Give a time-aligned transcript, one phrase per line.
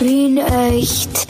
[0.00, 1.26] Wien echt.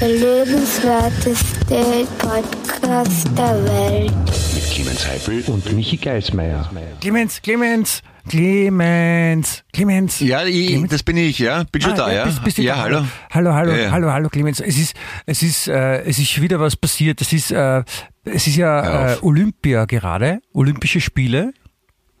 [0.00, 4.12] Der lebenswerteste Podcast der Welt.
[4.54, 6.68] Mit Clemens Heifel und Michi Geismeier.
[7.00, 10.20] Clemens, Clemens, Clemens, Clemens.
[10.20, 10.90] Ja, ich, Clemens?
[10.90, 11.62] das bin ich, ja.
[11.70, 12.24] Bin schon Ah, da, ja?
[12.24, 12.82] Bist, bist du ja, da?
[12.82, 13.04] hallo.
[13.30, 13.90] Hallo, hallo, Ja, ja.
[13.92, 14.58] hallo, hallo, Clemens.
[14.60, 17.20] Es ist, es ist, äh, es ist wieder was passiert.
[17.20, 17.84] Es ist, äh,
[18.24, 19.22] es ist ja äh, auf.
[19.22, 21.52] Olympia gerade, Olympische Spiele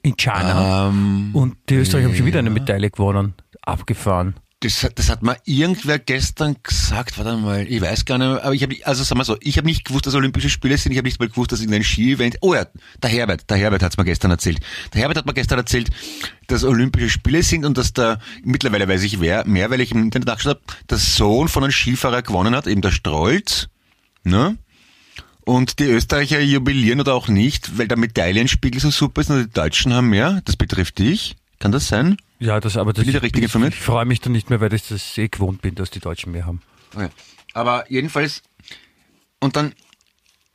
[0.02, 0.88] in China.
[0.88, 3.34] Ähm, und die Österreicher haben schon wieder eine Medaille gewonnen.
[3.62, 4.34] Abgefahren.
[4.62, 8.42] Das, hat- das hat mir irgendwer gestern gesagt, warte mal, ich weiß gar nicht mehr,
[8.44, 10.92] aber ich habe, also sagen wir so, ich habe nicht gewusst, dass Olympische Spiele sind,
[10.92, 12.66] ich habe nicht mal gewusst, dass irgendein Ski-Event, oh ja,
[13.02, 14.58] der Herbert, der Herbert hat's mir gestern erzählt.
[14.94, 15.90] Der Herbert hat mir gestern erzählt,
[16.46, 20.02] dass Olympische Spiele sind und dass da, mittlerweile weiß ich wer, mehr, weil ich im
[20.02, 23.68] Internet nachgeschaut habe, der Sohn von einem Skifahrer gewonnen hat, eben der Strolz,
[24.24, 24.56] ne?
[25.44, 29.50] Und die Österreicher jubilieren oder auch nicht, weil der Medaillenspiegel so super ist und die
[29.52, 30.40] Deutschen haben mehr.
[30.44, 31.34] Das betrifft dich.
[31.58, 32.16] Kann das sein?
[32.42, 33.74] Ja, das, aber das Bin ich da richtig ich, informiert?
[33.74, 36.32] ich freue mich dann nicht mehr, weil ich das eh gewohnt bin, dass die Deutschen
[36.32, 36.60] mehr haben.
[36.94, 37.08] Okay.
[37.54, 38.42] Aber jedenfalls,
[39.40, 39.72] und dann,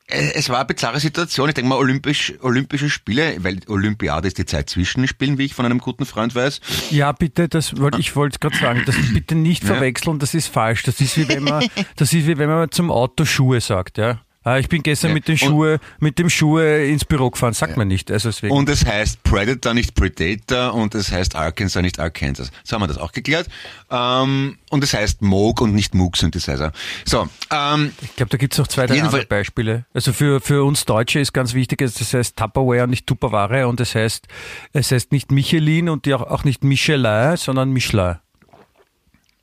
[0.08, 1.48] äh, es war eine bizarre Situation.
[1.48, 5.54] Ich denke mal, Olympisch, Olympische Spiele, weil Olympiade ist die Zeit zwischen Spielen, wie ich
[5.54, 6.60] von einem guten Freund weiß.
[6.92, 9.74] Ja, bitte, das wollte ich wollte gerade sagen, das bitte nicht Ja.
[9.76, 10.84] verwechseln, das ist falsch.
[10.84, 14.22] Das ist wie wenn man, das ist wie wenn man zum Auto Schuhe sagt, ja.
[14.48, 15.14] Ah, Ich bin gestern Ja.
[15.16, 18.10] mit den Und- Schuhe, mit dem Schuhe ins Büro gefahren, sagt man nicht.
[18.12, 18.54] Also deswegen.
[18.54, 22.50] Und es heißt Predator, nicht Predator, und es heißt Arkansas, nicht Arkansas.
[22.64, 23.48] So haben wir das auch geklärt.
[23.92, 26.72] Ähm, und es heißt Moog und nicht Moog Synthesizer.
[27.06, 29.86] So, ähm, ich glaube, da gibt es noch zwei, drei andere Beispiele.
[29.94, 33.80] Also für, für uns Deutsche ist ganz wichtig, das heißt Tupperware und nicht Tupperware und
[33.82, 34.28] es heißt,
[34.74, 38.16] es heißt nicht Michelin und auch, auch nicht Michelin, sondern Michelin.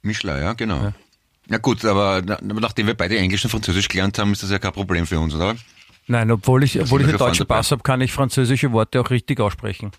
[0.02, 0.76] Michelin, ja, genau.
[0.82, 0.92] Ja.
[1.58, 4.58] Gut, aber na- aber nachdem wir beide Englisch und Französisch gelernt haben, ist das ja
[4.58, 5.56] kein Problem für uns, oder?
[6.06, 9.40] Nein, obwohl ich, obwohl ich einen deutschen Pass habe, kann ich französische Worte auch richtig
[9.40, 9.90] aussprechen.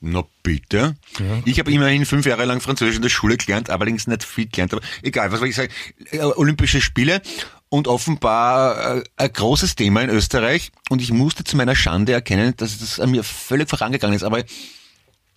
[0.00, 0.96] Na bitte.
[1.44, 4.74] Ich habe immerhin fünf Jahre lang Französisch in der Schule gelernt, allerdings nicht viel gelernt.
[4.74, 5.72] Aber egal, was soll ich sagen?
[6.10, 7.22] Äh, Olympische Spiele
[7.70, 10.72] und offenbar äh, ein großes Thema in Österreich.
[10.90, 14.24] Und ich musste zu meiner Schande erkennen, dass das an mir völlig vorangegangen ist.
[14.24, 14.42] Aber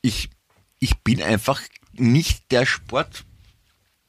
[0.02, 0.30] ich,
[0.80, 1.62] ich bin einfach
[1.94, 2.66] nicht der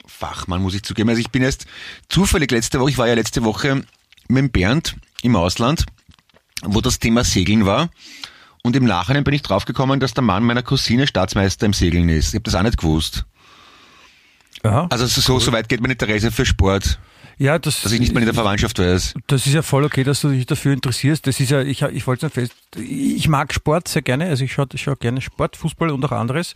[0.09, 1.09] Sportfachmann, muss ich zugeben.
[1.09, 1.65] Also ich bin erst
[2.09, 3.83] zufällig letzte Woche, ich war ja letzte Woche
[4.27, 5.85] mit Bernd im Ausland,
[6.63, 7.89] wo das Thema Segeln war.
[8.61, 12.29] Und im Nachhinein bin ich draufgekommen, dass der Mann meiner Cousine Staatsmeister im Segeln ist.
[12.29, 13.25] Ich habe das auch nicht gewusst.
[14.63, 14.87] Aha.
[14.89, 16.99] Also so, so weit geht meine Interesse für Sport,
[17.39, 19.15] ja, das, dass ich nicht mal in der Verwandtschaft weiß.
[19.27, 21.25] Das ist ja voll okay, dass du dich dafür interessierst.
[21.25, 24.51] Das ist ja, ich, ich wollte es fest, ich mag Sport sehr gerne, also ich
[24.53, 26.53] schaue ich schau gerne Sport, Fußball und auch anderes.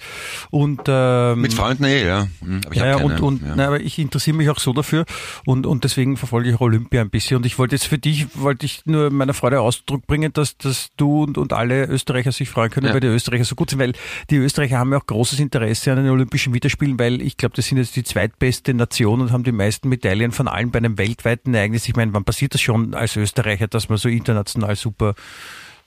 [0.51, 2.27] Und, ähm, Mit Freunden eh, ja.
[2.41, 3.55] Hm, Aber ich ja, keine, und, und ja.
[3.55, 5.05] Nein, aber ich interessiere mich auch so dafür
[5.45, 7.37] und, und deswegen verfolge ich auch Olympia ein bisschen.
[7.37, 10.89] Und ich wollte jetzt für dich, wollte ich nur meiner Freude Ausdruck bringen, dass, dass
[10.97, 12.93] du und, und alle Österreicher sich freuen können, Ja.
[12.93, 13.93] weil die Österreicher so gut sind, weil
[14.29, 17.67] die Österreicher haben ja auch großes Interesse an den Olympischen Winterspielen, weil ich glaube, das
[17.67, 21.53] sind jetzt die zweitbeste Nation und haben die meisten Medaillen von allen bei einem weltweiten
[21.53, 21.87] Ereignis.
[21.87, 25.15] Ich meine, wann passiert das schon als Österreicher, dass man so international super,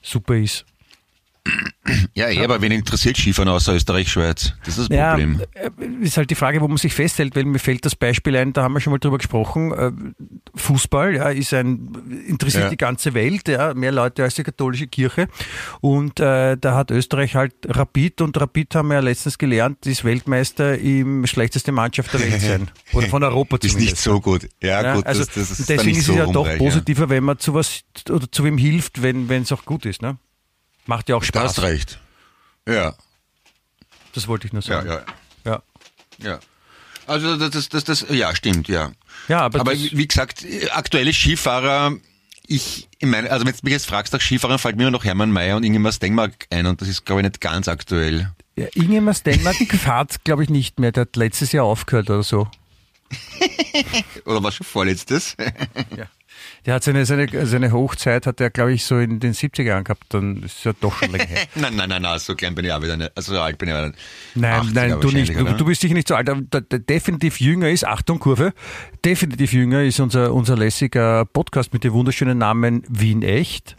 [0.01, 0.65] super ist?
[2.15, 4.55] Ja, eh, aber wen interessiert Skifahren außer Österreich, Schweiz?
[4.65, 5.41] Das ist das Ja, Problem.
[5.55, 5.71] äh,
[6.05, 8.62] ist halt die Frage, wo man sich festhält, weil mir fällt das Beispiel ein, da
[8.62, 9.73] haben wir schon mal drüber gesprochen.
[9.73, 9.93] äh,
[10.55, 12.71] Fußball, ja, ist ein, interessiert Ja.
[12.71, 15.29] die ganze Welt, ja, mehr Leute als die katholische Kirche.
[15.81, 20.05] Und äh, da hat Österreich halt Rapid und Rapid haben wir ja letztens gelernt, ist
[20.05, 22.71] Weltmeister im schlechteste Mannschaft der Welt sein.
[22.93, 23.93] Oder von Europa ist zumindest.
[23.97, 24.49] nicht so gut.
[24.63, 27.25] Ja, Ja, gut, also das, das ist deswegen ist so es ja doch positiver, wenn
[27.25, 30.03] man zu was oder zu wem hilft, wenn wenn es auch gut ist.
[30.03, 30.17] Ne?
[30.87, 31.27] Macht ja auch Ja.
[31.33, 31.43] Du Spaß.
[31.59, 31.99] hast recht.
[32.69, 32.95] Ja,
[34.13, 34.89] Das wollte ich nur ja, sagen.
[34.89, 35.05] ja,
[35.45, 35.63] ja.
[36.19, 36.41] ja.
[37.07, 38.91] Also das, das, das, das ja, stimmt, ja.
[39.29, 41.93] Ja, aber, Aber wie gesagt, aktuelle Skifahrer,
[42.49, 45.31] ich, meine, also wenn du mich jetzt fragst nach Skifahrern, fällt mir nur noch Hermann
[45.31, 48.33] Mayer und Ingemar Stenmark ein und das ist, glaube ich, nicht ganz aktuell.
[48.57, 50.91] Ja, Ingemar Stenmark fahrt, glaube ich, nicht mehr.
[50.93, 52.49] Der hat letztes Jahr aufgehört oder so.
[54.25, 55.37] Oder war schon vorletztes?
[56.66, 59.84] Der hat seine, seine, seine Hochzeit, hat er, glaube ich, so in den 70er Jahren
[59.84, 60.03] gehabt.
[60.09, 61.47] Dann ist ja doch schon länger her.
[61.54, 63.12] nein, nein, nein, nein, so klein bin ich auch wieder nicht.
[63.16, 63.99] Also so alt bin ich auch nicht.
[64.34, 65.37] Nein, 80er nein, du nicht.
[65.37, 65.53] oder?
[65.53, 66.28] du bist sicher nicht so alt.
[66.28, 68.53] Aber der, der definitiv jünger ist, Achtung, Kurve,
[69.04, 73.77] definitiv jünger ist unser, unser lässiger Podcast mit dem wunderschönen Namen Wien Echt.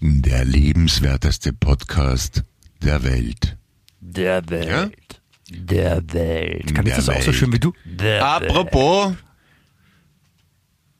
[0.00, 2.44] Der lebenswerteste Podcast
[2.80, 3.56] der Welt.
[4.00, 4.68] Der Welt.
[4.68, 4.90] Ja?
[5.50, 6.74] Der Welt.
[6.74, 7.36] Kann ich Der das auch so Welt.
[7.36, 7.72] schön wie du?
[7.84, 9.14] Der Apropos.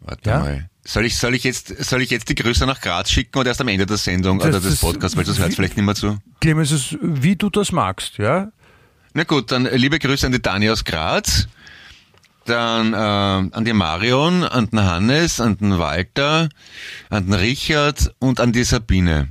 [0.00, 0.38] Warte Ja?
[0.40, 0.68] mal.
[0.84, 3.60] Soll ich, soll, ich jetzt, soll ich jetzt die Grüße nach Graz schicken oder erst
[3.60, 6.18] am Ende der Sendung Das oder des Podcasts, weil das hört vielleicht nicht mehr zu?
[6.40, 8.50] Clemens, ist, wie du das magst, ja?
[9.14, 11.46] Na gut, dann liebe Grüße an die Dani aus Graz,
[12.46, 16.48] dann äh, an die Marion, an den Hannes, an den Walter,
[17.10, 19.28] an den Richard und an die Sabine.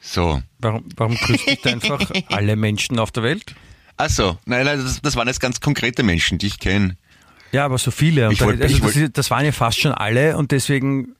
[0.00, 0.42] So.
[0.58, 3.54] Warum, warum grüßt nicht einfach alle Menschen auf der Welt?
[3.96, 6.98] Ach so, nein, nein das, das waren jetzt ganz konkrete Menschen, die ich kenne.
[7.54, 8.30] Ja, aber so viele.
[8.32, 11.14] Ich wollt- also das, das waren ja fast schon alle und deswegen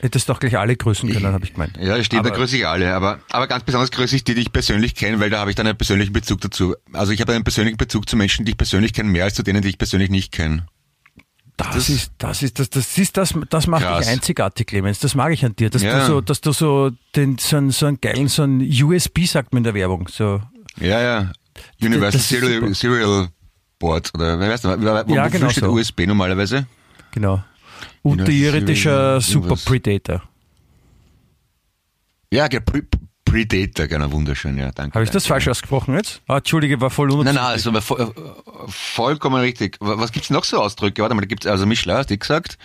[0.00, 1.76] hättest du doch gleich alle grüßen können, habe ich gemeint.
[1.80, 4.52] Ja, stimmt, da grüße ich alle, aber, aber ganz besonders grüße ich die, die ich
[4.52, 6.74] persönlich kenne, weil da habe ich dann einen persönlichen Bezug dazu.
[6.92, 9.42] Also ich habe einen persönlichen Bezug zu Menschen, die ich persönlich kenne, mehr als zu
[9.42, 10.66] denen, die ich persönlich nicht kenne.
[11.56, 14.00] Das, Das- ist, das ist, das, das ist, das, das macht Krass.
[14.00, 14.98] dich einzigartig, Clemens.
[14.98, 16.00] Das mag ich an dir, dass Ja.
[16.00, 19.52] du so, dass du so den, so einen, so einen geilen, so einen USB sagt
[19.52, 20.40] man in der Werbung, so.
[20.80, 21.32] Ja, ja.
[21.80, 22.74] Universal Serial.
[22.74, 23.28] Serial
[23.82, 25.70] Board, oder wer weiß, wo, Ja, genau steht so.
[25.72, 26.66] USB normalerweise?
[27.10, 27.42] Genau.
[28.02, 29.56] Unterirdischer Super.
[29.56, 30.22] Predator.
[32.32, 32.82] Ja, Pre
[33.24, 34.94] Predator, genau, wunderschön, ja, danke.
[34.94, 35.34] Habe ich das danke.
[35.34, 36.20] falsch ausgesprochen jetzt?
[36.28, 37.34] Ah, Entschuldige, war voll Nein, unnötig.
[37.40, 38.06] nein, also aber vo äh,
[38.68, 39.78] vollkommen richtig.
[39.80, 41.00] Wa- Was gibt's noch so Ausdrücke?
[41.00, 42.58] Warte mal, da gibt's also Michelin, hast du eh gesagt.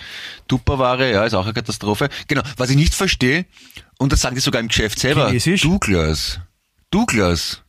[0.49, 2.09] Tupperware, ja, ist auch eine Katastrophe.
[2.27, 3.45] Genau, was ich nicht verstehe,
[3.97, 5.27] und das sagen die sogar im Geschäft selber.
[5.27, 5.61] Chinesisch?
[5.61, 6.39] Douglas.
[6.91, 7.61] Douglas.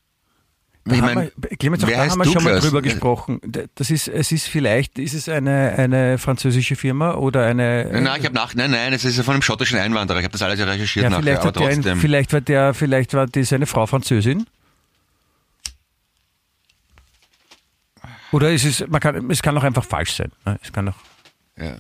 [0.97, 3.41] Ich haben mein, wir, Clemens, da haben wir schon mal drüber gesprochen.
[3.75, 8.21] Das ist, es ist vielleicht, ist es eine, eine französische Firma oder eine, Nein, nein,
[8.21, 10.19] ich habe nach, nein, nein, es ist von einem schottischen Einwanderer.
[10.19, 13.15] Ich habe das alles recherchiert ja, nachher, vielleicht, hat der ein, vielleicht war der, vielleicht
[13.15, 14.47] war die seine Frau Französin.
[18.31, 20.31] Oder ist es, man kann, es kann auch einfach falsch sein.
[20.45, 20.59] ne?
[20.63, 20.97] Es kann auch,
[21.57, 21.77] Ja.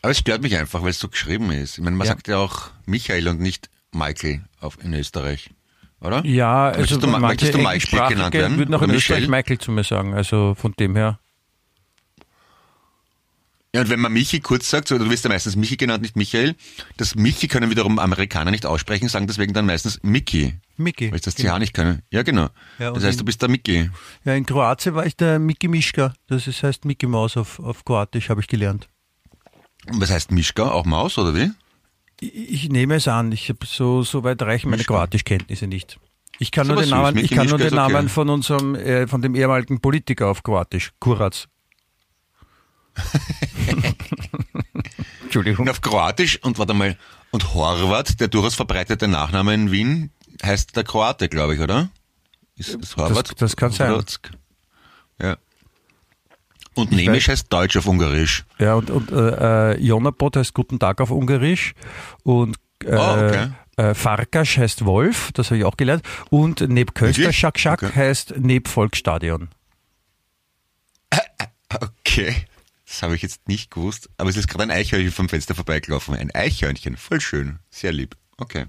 [0.00, 1.76] Aber es stört mich einfach, weil es so geschrieben ist.
[1.78, 2.12] Ich meine, man Ja.
[2.14, 5.50] sagt ja auch Michael und nicht Michael auf, in Österreich.
[6.00, 6.24] Oder?
[6.24, 8.58] ja, also Möchtest du, Ma- manche möchtest du Michael genannt werden?
[8.58, 9.36] würden auch in Oder Österreich Michelle?
[9.36, 10.14] Michael zu mir sagen.
[10.14, 11.18] Also von dem her.
[13.74, 16.16] Ja, und wenn man Michi kurz sagt, so, du wirst ja meistens Michi genannt, nicht
[16.16, 16.54] Michael,
[16.96, 21.12] das Michi können wiederum Amerikaner nicht aussprechen, sagen deswegen dann meistens Mickey, Mickey.
[21.12, 22.00] weil sie das CH nicht können.
[22.10, 22.48] Ja, genau.
[22.78, 23.90] Ja, das heißt, du bist der Mickey.
[24.24, 26.14] Ja, in Kroatien war ich der Miki Mischka.
[26.28, 28.88] Das heißt Mickey Maus auf, auf Kroatisch, habe ich gelernt.
[29.90, 30.70] Und was heißt Mischka?
[30.70, 31.50] Auch Maus, oder wie?
[32.20, 34.82] Ich, nehme es an, ich habe so, so weit reichen meine.
[34.82, 35.98] Kroatischkenntnisse nicht.
[36.40, 37.74] Ich kann nur den Namen, ich kann nur den.
[37.74, 41.46] Namen von unserem, äh, von dem ehemaligen Politiker auf Kroatisch, Kurac.
[45.22, 45.66] Entschuldigung.
[45.66, 46.96] Und auf Kroatisch, und warte mal,
[47.30, 50.10] und Horvat, der durchaus verbreitete Nachname in Wien,
[50.42, 51.90] heißt der Kroate, glaube ich, oder?
[52.56, 53.40] Ist, ist Horvat?
[53.40, 54.02] das kann sein.
[55.20, 55.36] Ja.
[56.78, 58.44] Und Nemisch heißt Deutsch auf Ungarisch.
[58.58, 61.74] Ja, und, und äh, äh, Jonapod heißt Guten Tag auf Ungarisch
[62.22, 63.48] und äh, Oh, okay.
[63.76, 66.04] äh, Farkas heißt Wolf, das habe ich auch gelernt.
[66.30, 66.92] Und neb?
[67.32, 67.90] Schak Okay.
[67.94, 69.48] heißt neb Volksstadion.
[71.80, 72.34] Okay.
[72.86, 76.14] Das habe ich jetzt nicht gewusst, aber es ist gerade ein Eichhörnchen vom Fenster vorbeigelaufen.
[76.14, 78.16] Ein Eichhörnchen, voll schön, sehr lieb.
[78.38, 78.64] Okay.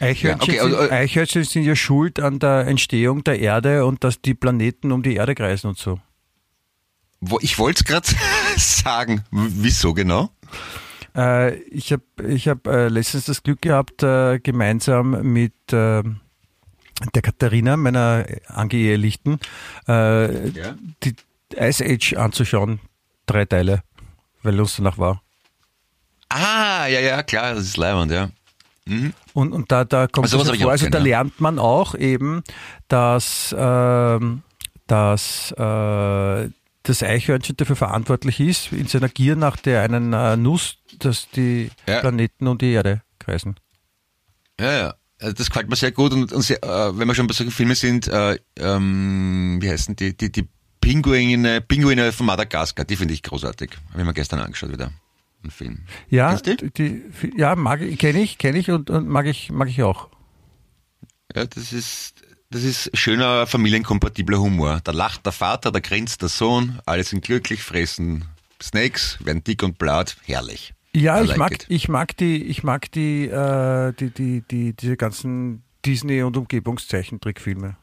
[0.00, 4.02] Eichhörnchen, Ja, okay, also, äh, Eichhörnchen sind ja schuld an der Entstehung der Erde und
[4.04, 6.00] dass die Planeten um die Erde kreisen und so.
[7.40, 8.08] Ich wollte es gerade
[8.56, 9.24] sagen.
[9.30, 10.30] Wieso genau?
[11.16, 16.02] Äh, ich habe ich hab, äh, letztens das Glück gehabt, äh, gemeinsam mit äh,
[17.14, 19.38] der Katharina, meiner Angeehelichten,
[19.88, 20.74] äh, Ja.
[21.04, 21.14] die
[21.56, 22.80] Ice Age anzuschauen.
[23.26, 23.82] Drei Teile,
[24.42, 25.22] weil Lust danach war.
[26.28, 28.30] Ah, ja, ja, klar, das ist leibend, ja.
[29.34, 30.70] Und, und da, da kommt Also das vor.
[30.70, 32.42] Also da lernt man auch eben,
[32.88, 34.42] dass, ähm,
[34.88, 36.48] dass äh,
[36.82, 41.70] das Eichhörnchen dafür verantwortlich ist, in seiner Gier nach der einen äh, Nuss, dass die
[41.86, 42.00] Ja.
[42.00, 43.56] Planeten um die Erde kreisen.
[44.58, 44.94] Ja, ja.
[45.20, 47.52] Also das gefällt mir sehr gut und, und sehr, äh, wenn wir schon bei solchen
[47.52, 50.48] Filmen sind, äh, ähm, wie heißen die, die, die
[50.80, 53.70] Pinguine, Pinguine von Madagaskar, die finde ich großartig.
[53.90, 54.90] Habe ich mir gestern angeschaut wieder.
[55.44, 55.78] Ein Film.
[56.08, 57.02] Ja, du die,
[57.36, 60.08] ja, mag ich, kenne ich, kenne ich und, und mag ich, mag ich auch.
[61.34, 62.22] Ja, das ist,
[62.52, 64.80] das ist schöner familienkompatibler Humor.
[64.84, 68.24] Da lacht der Vater, da grinst der Sohn, alle sind glücklich, fressen
[68.62, 70.74] Snakes, werden dick und blatt, herrlich.
[70.94, 71.66] Ja, I ich like mag, it.
[71.68, 77.76] ich mag die, ich mag die, äh, die, die, die, diese ganzen Disney- und Umgebungszeichentrickfilme.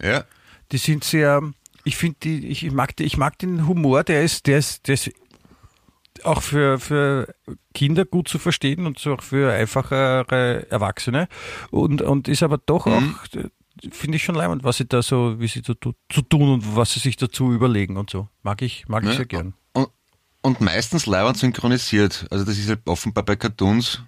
[0.00, 0.24] Ja,
[0.72, 1.42] Die sind sehr,
[1.84, 4.94] ich finde die, ich mag die, ich mag den Humor, der ist, der ist, der
[4.94, 5.10] ist
[6.24, 7.34] auch für, für
[7.74, 11.28] Kinder gut zu verstehen und so auch für einfachere Erwachsene
[11.70, 13.14] und, und ist aber doch Mhm.
[13.14, 13.50] auch,
[13.90, 16.76] finde ich schon leimend, was sie da so, wie sie da tu- zu tun und
[16.76, 18.28] was sie sich dazu überlegen und so.
[18.42, 19.16] Mag ich, mag ich Ja.
[19.16, 19.54] sehr gern.
[19.72, 19.88] Und,
[20.42, 22.26] und meistens leibend synchronisiert.
[22.30, 24.02] Also das ist halt offenbar bei Cartoons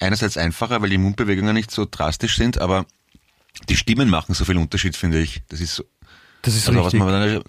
[0.00, 2.86] einerseits einfacher, weil die Mundbewegungen nicht so drastisch sind, aber
[3.68, 5.42] die Stimmen machen so viel Unterschied, finde ich.
[5.48, 5.84] Das ist, so-
[6.42, 7.00] Das ist also was richtig.
[7.00, 7.42] man dann,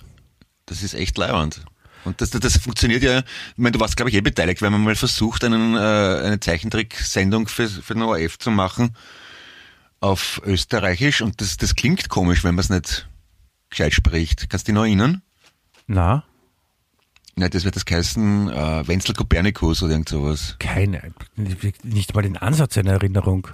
[0.65, 1.61] das ist echt leibend.
[2.05, 3.25] Und das, das, das funktioniert ja, ich
[3.55, 7.47] meine, du warst, glaube ich, eh beteiligt, wenn man mal versucht, einen, äh, eine Zeichentricksendung
[7.47, 8.93] für, für den ORF zu machen
[10.03, 13.07] auf Österreichisch und das, das klingt komisch, wenn man es nicht
[13.69, 14.49] gescheit spricht.
[14.49, 15.21] Kannst du dich noch erinnern?
[15.87, 16.23] Na,
[17.35, 20.55] Nein, das wird das heißen äh, Wenzel Kopernikus oder irgend sowas.
[20.59, 21.13] keine,
[21.81, 23.47] nicht mal den Ansatz einer Erinnerung.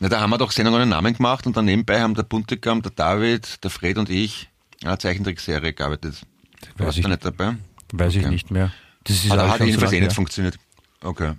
[0.00, 2.82] Na, da haben wir doch Sendung einen Namen gemacht und dann nebenbei haben der Buntigam,
[2.82, 4.50] der David, der Fred und ich
[4.84, 6.26] eine Zeichentrickserie gearbeitet.
[6.76, 7.56] Weiß Warst ich- du nicht dabei?
[7.92, 8.30] Weiß ich Okay.
[8.30, 8.70] nicht mehr.
[9.04, 10.58] Das ist Aber hat jedenfalls eh nicht funktioniert.
[11.02, 11.34] Okay.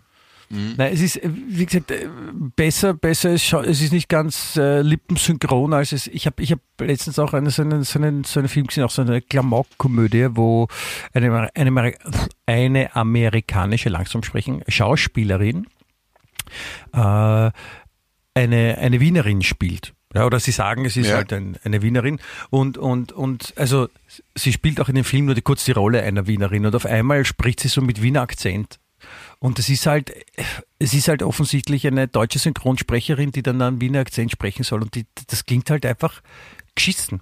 [0.49, 2.07] Nein, es ist, äh, wie gesagt, äh,
[2.55, 6.59] besser, besser schon, es ist nicht ganz äh, lippensynchron, als es, ich habe ich hab
[6.79, 10.27] letztens auch eine, so, einen, so, einen, so einen Film gesehen, auch so eine Klamauk-Komödie,
[10.31, 10.67] wo
[11.13, 11.93] eine, eine,
[12.45, 15.65] eine amerikanische, langsam sprechen, Schauspielerin
[16.93, 17.53] äh, eine,
[18.77, 19.93] eine Wienerin spielt.
[20.13, 21.15] Ja, oder sie sagen, es ist Ja.
[21.17, 23.89] halt ein, eine Wienerin und, und, und also
[24.33, 26.85] sie spielt auch in dem Film nur die, kurz die Rolle einer Wienerin und auf
[26.85, 28.79] einmal spricht sie so mit Wiener Akzent.
[29.39, 30.13] Und es ist halt,
[30.79, 34.81] es ist halt offensichtlich eine deutsche Synchronsprecherin, die dann einen Wiener Akzent sprechen soll.
[34.81, 36.21] Und die, das klingt halt einfach
[36.75, 37.21] geschissen.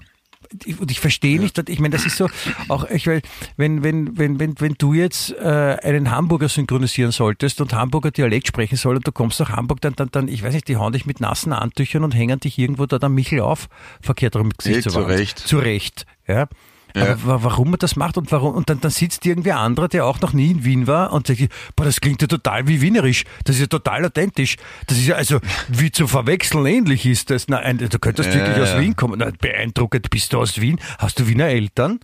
[0.79, 2.29] Und ich verstehe nicht, ich meine, das ist so,
[2.69, 3.21] auch, ich will,
[3.57, 8.47] wenn, wenn, wenn, wenn, wenn du jetzt äh, einen Hamburger synchronisieren solltest und Hamburger Dialekt
[8.47, 10.93] sprechen soll und du kommst nach Hamburg, dann, dann, dann, ich weiß nicht, die hauen
[10.93, 13.67] dich mit nassen Handtüchern und hängen dich irgendwo da am Michel auf,
[14.01, 14.99] verkehrt rum mit Gesicht zur zu.
[14.99, 15.39] Recht.
[15.39, 16.47] Zu Recht, ja.
[16.95, 17.15] Ja.
[17.23, 20.33] Warum man das macht und warum, und dann, dann sitzt irgendwer anderer, der auch noch
[20.33, 21.39] nie in Wien war und sagt,
[21.75, 23.23] boah, das klingt ja total wie Wienerisch.
[23.45, 24.57] Das ist ja total authentisch.
[24.87, 27.47] Das ist ja also, wie zu verwechseln ähnlich ist das.
[27.47, 28.79] Nein, du könntest Ja, wirklich aus.
[28.79, 29.19] Wien kommen.
[29.19, 30.79] Na, beeindruckend, bist du aus Wien?
[30.99, 31.99] Hast du Wiener Eltern?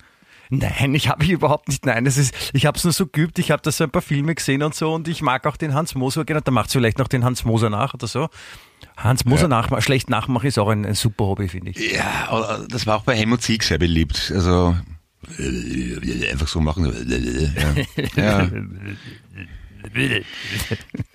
[0.50, 1.86] Nein, ich habe ich überhaupt nicht.
[1.86, 3.38] Nein, das ist, ich habe es nur so geübt.
[3.38, 5.74] Ich habe da so ein paar Filme gesehen und so und ich mag auch den
[5.74, 6.42] Hans Moser gerne.
[6.42, 8.28] Da macht vielleicht noch den Hans Moser nach oder so.
[8.96, 9.48] Hans Moser Ja.
[9.48, 11.92] nach, schlecht nachmachen ist auch ein, ein super Hobby, finde ich.
[11.92, 14.32] Ja, das war auch bei Helmut Sieg sehr beliebt.
[14.34, 14.76] Also
[16.32, 16.92] einfach so machen.
[18.16, 18.22] Ja.
[18.22, 18.48] Ja.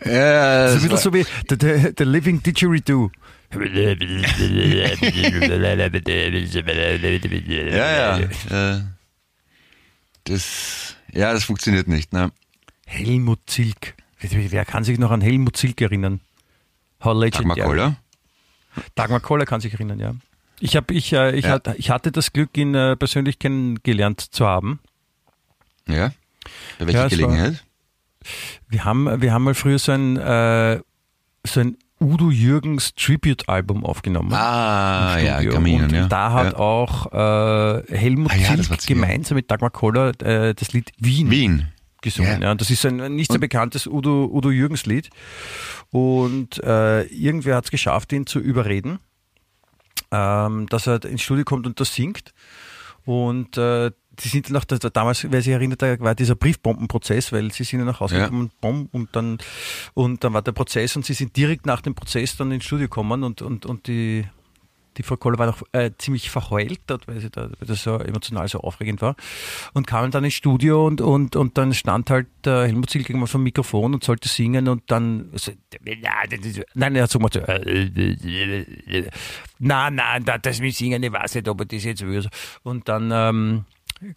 [0.05, 3.09] Ja, das ein bisschen so wie The, the, the Living Didgeridoo.
[3.53, 3.59] ja,
[7.71, 8.19] ja.
[8.19, 8.81] Äh,
[10.25, 12.13] das, ja, das funktioniert nicht.
[12.13, 12.31] Ne?
[12.85, 13.95] Helmut Zilk.
[14.19, 16.19] Wer kann sich noch an Helmut Zilk erinnern?
[17.03, 17.55] How Dagmar.
[17.57, 17.95] Koller?
[18.95, 20.15] Dagmar Koller kann sich erinnern, ja.
[20.59, 21.51] Ich, hab, ich, äh, ich, Ja.
[21.51, 24.79] hatte, ich hatte das Glück, ihn äh, persönlich kennengelernt zu haben.
[25.87, 26.11] Ja.
[26.79, 27.63] Bei welcher Ja, es war- Gelegenheit?
[28.69, 30.79] Wir haben, wir haben mal früher so ein, äh,
[31.45, 34.33] so ein Udo Jürgens Tribute-Album aufgenommen.
[34.33, 35.53] Ah, im ja, Studio.
[35.53, 36.07] Kaminen, und ja.
[36.07, 36.59] da hat ja.
[36.59, 41.67] auch äh, Helmut Ah ja, zu- gemeinsam mit Dagmar Koller äh, das Lied Wien, Wien.
[42.01, 42.41] gesungen.
[42.41, 42.53] Ja.
[42.55, 45.09] Das ist ein nicht so bekanntes Udo, Udo Jürgens Lied.
[45.89, 48.99] Und äh, irgendwer hat es geschafft, ihn zu überreden,
[50.11, 52.33] ähm, dass er ins Studio kommt und das singt.
[53.05, 53.91] Und äh,
[54.23, 57.79] die sind nach der, damals, wer sich erinnert, da war dieser Briefbombenprozess, weil sie sind
[57.79, 58.23] ja nach Hause Ja.
[58.25, 59.37] gekommen, Bomb, und dann
[59.93, 62.85] und dann war der Prozess und sie sind direkt nach dem Prozess dann ins Studio
[62.87, 64.25] gekommen und, und, und die,
[64.97, 67.97] die Frau Koller war noch äh, ziemlich verheult dort, weil, sie da, weil das so
[67.99, 69.17] emotional so aufregend war.
[69.73, 73.27] Und kamen dann ins Studio und, und, und dann stand halt der Helmut Zilk irgendwann
[73.27, 75.51] vom Mikrofon und sollte singen und dann so,
[76.75, 77.89] nein, er hat so gemacht, so, äh,
[79.59, 82.27] nein, nein, da- das mit Singen, ich weiß nicht, ob er das jetzt will.
[82.63, 83.65] Und dann ähm,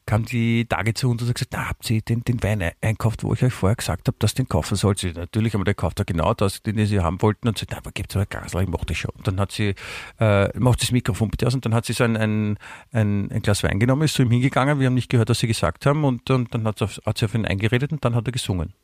[0.06, 3.24] kam die Tage zu uns und hat gesagt, na, habt ihr den, den Wein einkauft,
[3.24, 4.98] wo ich euch vorher gesagt habe, dass ihr den kaufen sollt?
[4.98, 7.48] Sie, natürlich haben wir den gekauft, ja genau das, den sie haben wollten.
[7.48, 9.10] Und sie, na, aber gebt aber ein Glas, ich mach das schon.
[9.16, 9.74] Und dann hat sie,
[10.18, 12.58] äh, macht das Mikrofon bitte aus und dann hat sie so ein, ein,
[12.92, 15.46] ein, ein Glas Wein genommen, ist zu ihm hingegangen, wir haben nicht gehört, was sie
[15.46, 18.14] gesagt haben und, und dann hat sie, auf, hat sie auf ihn eingeredet und dann
[18.14, 18.74] hat er gesungen.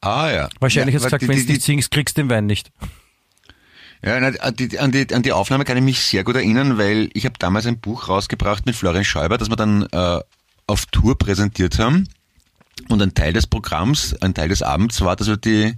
[0.00, 0.48] Ah, ja.
[0.60, 2.70] Wahrscheinlich ja, hat sie gesagt, wenn du nicht singst, kriegst du den Wein nicht.
[4.04, 7.08] Ja, an die, an, die, an die Aufnahme kann ich mich sehr gut erinnern, weil
[7.14, 10.20] ich habe damals ein Buch rausgebracht mit Florian Schäuber, das wir dann äh,
[10.66, 12.06] auf Tour präsentiert haben.
[12.88, 15.74] Und ein Teil des Programms, ein Teil des Abends war, dass wir die,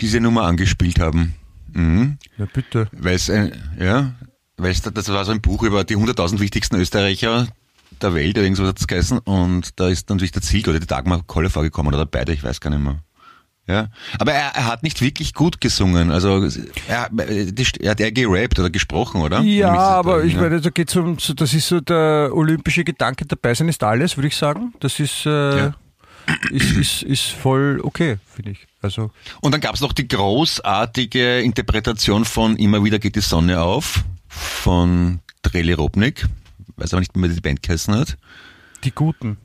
[0.00, 1.34] diese Nummer angespielt haben.
[1.72, 2.18] Mhm.
[2.38, 2.88] Ja, bitte.
[2.92, 4.12] Weil es, ein- ja,
[4.56, 7.48] weil es, das war so ein Buch über die 100.000 wichtigsten Österreicher
[8.02, 9.18] der Welt, oder irgendwas hat es geheißen.
[9.18, 12.60] Und da ist natürlich der Ziel oder die Dagmar Kolle vorgekommen, oder beide, ich weiß
[12.60, 12.98] gar nicht mehr.
[13.66, 16.10] Ja, aber er, er hat nicht wirklich gut gesungen.
[16.10, 16.46] Also
[16.86, 19.40] er, er hat eher gerappt oder gesprochen, oder?
[19.40, 20.40] Ja, aber da- ich ja.
[20.42, 24.18] meine, da geht's um, so- das ist so der olympische Gedanke, dabei sein ist alles,
[24.18, 24.74] würde ich sagen.
[24.80, 25.74] Das ist, äh, Ja.
[26.50, 28.66] ist, ist, ist voll okay, finde ich.
[28.82, 33.62] Also, Und dann gab es noch die großartige Interpretation von Immer wieder geht die Sonne
[33.62, 36.26] auf von Dreli Robnik.
[36.76, 38.18] Weiß aber nicht wie die Band geheißen hat.
[38.84, 39.38] die Guten.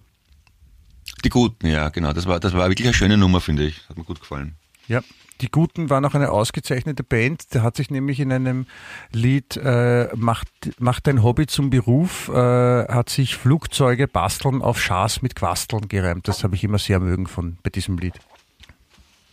[1.23, 2.13] Die Guten, ja, genau.
[2.13, 3.87] Das war, das war wirklich eine schöne Nummer, finde ich.
[3.89, 4.55] Hat mir gut gefallen.
[4.87, 5.01] Ja.
[5.41, 7.53] Die Guten waren auch eine ausgezeichnete Band.
[7.53, 8.65] Der hat sich nämlich in einem
[9.13, 10.49] Lied äh, macht,
[10.79, 16.27] macht dein Hobby zum Beruf, äh, hat sich Flugzeuge basteln auf Schaß mit Quasteln gereimt.
[16.27, 18.15] Das habe ich immer sehr mögen von bei diesem Lied.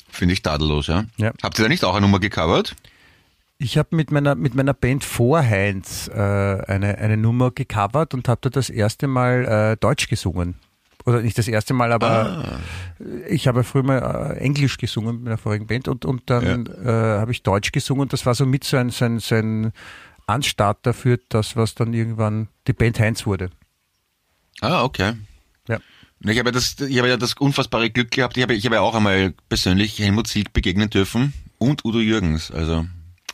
[0.09, 1.07] Finde ich tadellos, ja.
[1.16, 1.33] Ja.
[1.43, 2.76] Habt ihr da nicht auch eine Nummer gecovert?
[3.59, 8.40] Ich habe mit meiner, mit meiner Band Vorheinz äh, eine, eine Nummer gecovert und habe
[8.43, 10.55] da das erste Mal äh, Deutsch gesungen.
[11.06, 12.60] Oder nicht das erste Mal, aber Ah.
[13.28, 16.88] ich habe früher mal äh, Englisch gesungen mit einer vorigen Band und, und dann äh,
[16.88, 19.72] habe ich Deutsch gesungen und das war so mit so ein, so ein, so ein
[20.26, 23.50] Anstarter für das, was dann irgendwann die Band Heinz wurde.
[24.60, 25.12] Ah, okay.
[25.68, 25.78] Ja.
[26.25, 28.36] Ich habe ja das, ich habe ja das unfassbare Glück gehabt.
[28.36, 32.50] Ich habe, ich habe ja auch einmal persönlich Helmut Zilk begegnen dürfen und Udo Jürgens.
[32.50, 32.86] Also,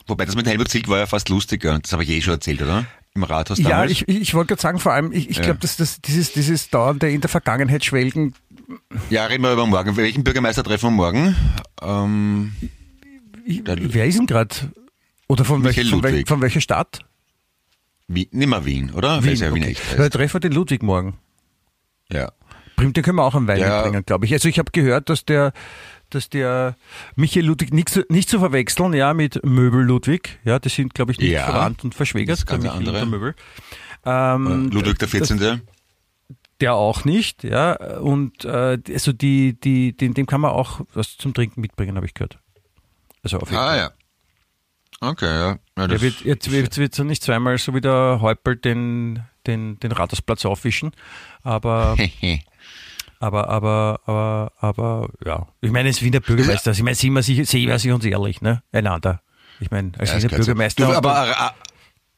[0.05, 1.79] wobei das mit Helmut Zilk war ja fast lustiger.
[1.79, 2.85] Das habe ich eh schon erzählt, oder?
[3.15, 3.91] Im Rathaus Ja, damals.
[3.91, 5.43] ich, ich wollte gerade sagen, vor allem, ich, ich Ja.
[5.43, 8.33] glaube, dass das, dieses, dieses dauernde in der Vergangenheit schwelgen,
[9.09, 9.95] ja, reden wir über morgen.
[9.97, 11.35] Welchen Bürgermeister treffen wir morgen?
[11.81, 12.53] Ähm,
[13.45, 14.55] ich, wer ist denn gerade?
[15.27, 16.99] Oder von, welch, von, welch, von welcher Stadt?
[18.07, 19.23] Wien, nimmer Wien, oder?
[19.23, 20.13] Weil es ja Wien echt heißt.
[20.13, 21.17] treffen wir den Ludwig morgen.
[22.11, 22.31] Ja.
[22.75, 23.83] Bringt, den können wir auch am Wein Ja.
[23.83, 24.33] bringen, glaube ich.
[24.33, 25.53] Also ich habe gehört, dass der,
[26.15, 26.75] dass der
[27.15, 30.39] Michael Ludwig nicht, zu- nicht zu verwechseln, ja, mit Möbel Ludwig.
[30.43, 31.45] Ja, die sind, glaube ich, nicht Ja.
[31.45, 32.37] verwandt und verschwägert.
[32.39, 33.05] Das ganz der Michael andere.
[33.05, 33.35] Möbel.
[34.05, 35.61] Ähm, Ludwig der 14.
[36.61, 37.73] Der auch nicht, ja.
[37.99, 42.05] Und äh, also die, die, den, dem kann man auch was zum Trinken mitbringen, habe
[42.05, 42.39] ich gehört.
[43.23, 43.77] Also auf jeden Ah, Fall.
[43.77, 43.91] ja.
[45.01, 45.49] Okay, ja.
[45.49, 49.77] ja Der das, wird, jetzt, wird er nicht zweimal so wie der Häupl den, den,
[49.79, 50.91] den Rathausplatz aufwischen.
[51.41, 51.97] Aber,
[53.23, 55.47] aber, aber, aber, aber, ja.
[55.61, 56.71] Ich meine, es ist wie der Bürgermeister.
[56.71, 58.61] Also Ich meine, sehen wir, sich, sehen wir sich uns ehrlich, ne?
[58.71, 59.21] Einander.
[59.59, 60.37] Ich meine, als Ja, das Wiener.
[60.37, 60.85] Bürgermeister.
[60.85, 61.53] Du, aber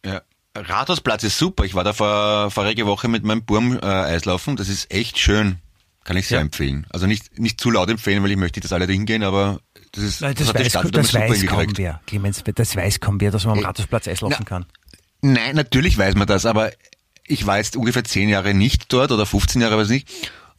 [0.06, 0.22] ja,
[0.56, 1.64] Rathausplatz ist super.
[1.66, 4.56] Ich war da vor, vorige Woche mit meinem Burm äh, Eislaufen.
[4.56, 5.58] Das ist echt schön.
[6.04, 6.42] Kann ich sehr Ja.
[6.44, 6.86] empfehlen.
[6.92, 9.60] Also nicht, nicht zu laut empfehlen, weil ich möchte, dass alle da hingehen, aber
[9.92, 12.44] das ist, Nein, das, die weiß, Stadt das weiß kaum wer, Clemens.
[12.54, 14.66] Das weiß kaum wer, dass man am Rathausplatz Eislaufen Na, kann.
[15.22, 16.72] Nein, natürlich weiß man das, aber
[17.26, 20.08] ich war jetzt ungefähr zehn Jahre nicht dort oder 15 Jahre, weiß nicht.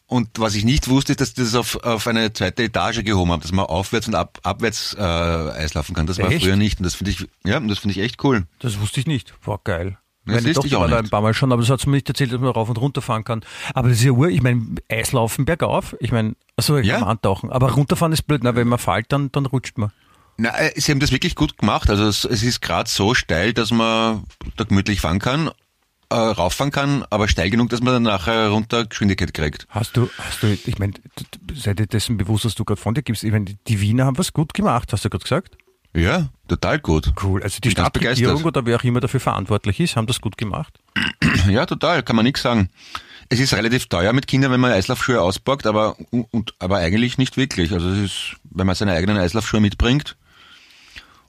[0.09, 3.33] Und was ich nicht wusste, ist, dass die das auf, auf eine zweite Etage gehoben
[3.33, 6.07] haben, dass man aufwärts und ab, abwärts äh, Eislaufen kann.
[6.07, 6.45] Das war Echt?
[6.45, 8.45] früher nicht und das finde ich, ja, das finde ich echt cool.
[8.61, 9.35] Das wusste ich nicht.
[9.45, 9.99] War geil.
[10.25, 11.81] Das Meine wusste ich Tochter auch war da ein paar Mal schon, aber das hat
[11.81, 13.45] sie mir nicht erzählt, dass man rauf und runter fahren kann.
[13.75, 16.95] Aber das ist ja Uhr, ich meine, Eislaufen bergauf, ich meine, achso, ich Ja.
[16.95, 17.51] kann man antauchen.
[17.51, 19.91] Aber runterfahren ist blöd, na, wenn man fällt, dann, dann rutscht man.
[20.37, 21.91] Na, äh, sie haben das wirklich gut gemacht.
[21.91, 24.25] Also es, es ist gerade so steil, dass man
[24.57, 25.51] da gemütlich fahren kann,
[26.11, 29.67] äh, rauffahren kann, aber steil genug, dass man dann nachher runter Geschwindigkeit kriegt.
[29.71, 31.01] Hast du, hast du, ich meine, d-
[31.43, 33.25] d- sei dir dessen bewusst, was du gerade von dir gibst.
[33.25, 35.57] Ich meine, die Wiener haben was gut gemacht, hast du gerade gesagt?
[35.95, 37.13] Ja, total gut.
[37.23, 37.43] Cool.
[37.43, 40.79] Also die Stadtregierung oder wer auch immer dafür verantwortlich ist, haben das gut gemacht.
[41.49, 42.69] Ja, total, kann man nichts sagen.
[43.29, 47.37] Es ist relativ teuer mit Kindern, wenn man Eislaufschuhe auspackt, aber, und, aber eigentlich nicht
[47.37, 47.73] wirklich.
[47.73, 50.17] Also es ist, wenn man seine eigenen Eislaufschuhe mitbringt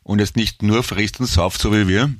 [0.04, 2.14] und jetzt nicht nur frisst und sauft, so wie wir,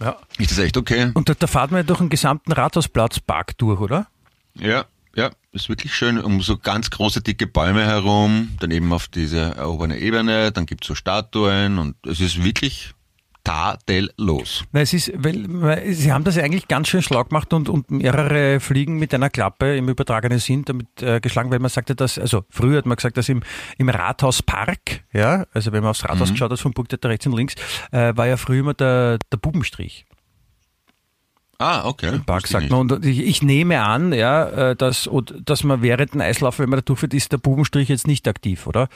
[0.00, 0.18] Ja.
[0.38, 1.10] ist das echt okay.
[1.14, 4.06] Und da, da fahrt man ja durch den gesamten Rathausplatzpark durch, oder?
[4.54, 6.18] Ja, ja, ist wirklich schön.
[6.18, 10.86] Um so ganz große, dicke Bäume herum, dann eben auf diese erhobene Ebene, dann gibt's
[10.86, 12.94] so Statuen und es ist wirklich
[13.44, 14.64] tadellos.
[14.72, 17.90] Na, es ist, weil, sie haben das ja eigentlich ganz schön schlau gemacht und, und
[17.90, 22.18] mehrere Fliegen mit einer Klappe im übertragenen Sinn damit äh, geschlagen, weil man sagte, dass,
[22.18, 23.42] also früher hat man gesagt, dass im,
[23.76, 27.54] im Rathauspark, ja, also wenn man aufs Rathaus geschaut hat, vom Burgtheater rechts und links,
[27.92, 30.06] äh, war ja früher immer der, der Bubenstrich.
[31.58, 32.14] Ah, okay.
[32.14, 32.90] im Park, sagt man.
[32.90, 35.08] Und ich, ich nehme an, ja, äh, dass,
[35.44, 38.66] dass man während dem Eislauf, wenn man da durchfährt, ist der Bubenstrich jetzt nicht aktiv,
[38.66, 38.88] oder?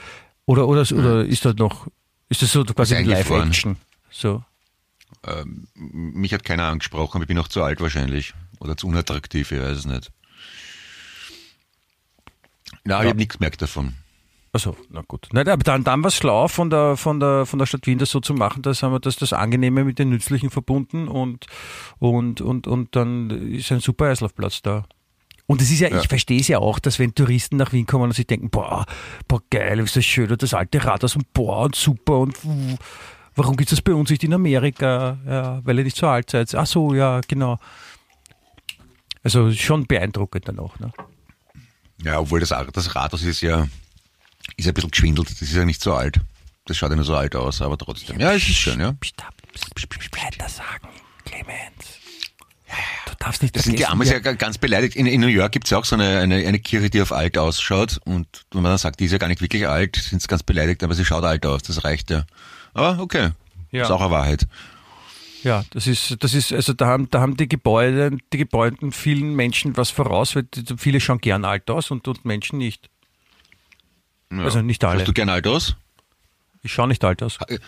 [0.46, 1.86] Oder, oder, oder ist das noch,
[2.28, 3.42] ist das so quasi eingefroren.
[3.42, 3.76] Live-Action?
[4.10, 4.44] So.
[5.26, 8.34] Ähm, mich hat keiner angesprochen, aber ich bin noch zu alt wahrscheinlich.
[8.60, 10.10] Oder zu unattraktiv, ich weiß es nicht.
[12.84, 13.94] Na, ich habe nichts gemerkt davon.
[14.52, 15.28] Also, na gut.
[15.32, 17.98] Nein, aber dann, dann war es schlau von der, von, der, von der Stadt Wien,
[17.98, 21.46] das so zu machen, dass haben wir das, das Angenehme mit den Nützlichen verbunden und,
[21.98, 24.84] und, und, und dann ist ein super Eislaufplatz da.
[25.46, 26.00] Und es ist ja, Ja.
[26.00, 28.86] ich verstehe es ja auch, dass wenn Touristen nach Wien kommen und sich denken, boah,
[29.28, 32.36] boah, geil, ist das schön, und das alte Rathaus und boah, und super, und
[33.38, 35.18] warum gibt es das bei uns nicht in Amerika?
[35.26, 36.54] Ja, weil ihr nicht so alt seid.
[36.54, 37.58] Ach so, ja, genau.
[39.22, 40.92] Also schon beeindruckend dann auch, ne?
[42.02, 43.66] Ja, obwohl das, das Rathaus ist ja,
[44.56, 45.30] ist ein bisschen geschwindelt.
[45.30, 46.20] Das ist ja nicht so alt.
[46.66, 48.20] Das schaut ja nur so alt aus, aber trotzdem.
[48.20, 48.94] Ja, es ist schön, ja.
[50.12, 50.88] Weiter sagen,
[51.24, 51.98] Clemens.
[53.06, 54.94] Du darfst nicht Das sind die wir- ja ga- ganz beleidigt.
[54.94, 57.36] In, in New York gibt's ja auch so eine, eine, eine Kirche, die auf alt
[57.38, 57.98] ausschaut.
[58.04, 60.42] Und wenn man dann sagt, die ist ja gar nicht wirklich alt, sind sie ganz
[60.42, 61.62] beleidigt, aber sie schaut alt aus.
[61.62, 62.24] Das reicht ja.
[62.74, 63.30] Aber okay.
[63.70, 63.84] Ja.
[63.84, 64.46] Ist auch eine Wahrheit.
[65.42, 69.34] Ja, das ist, das ist, also da haben, da haben die Gebäude, die Gebäuden vielen
[69.34, 72.90] Menschen was voraus, weil die- viele schauen gern alt aus und, und Menschen nicht.
[74.32, 74.42] Ja.
[74.42, 74.98] Also nicht alle.
[75.00, 75.76] Schaust du gern alt aus?
[76.62, 77.38] Ich schaue nicht alt aus.
[77.48, 77.58] Äh,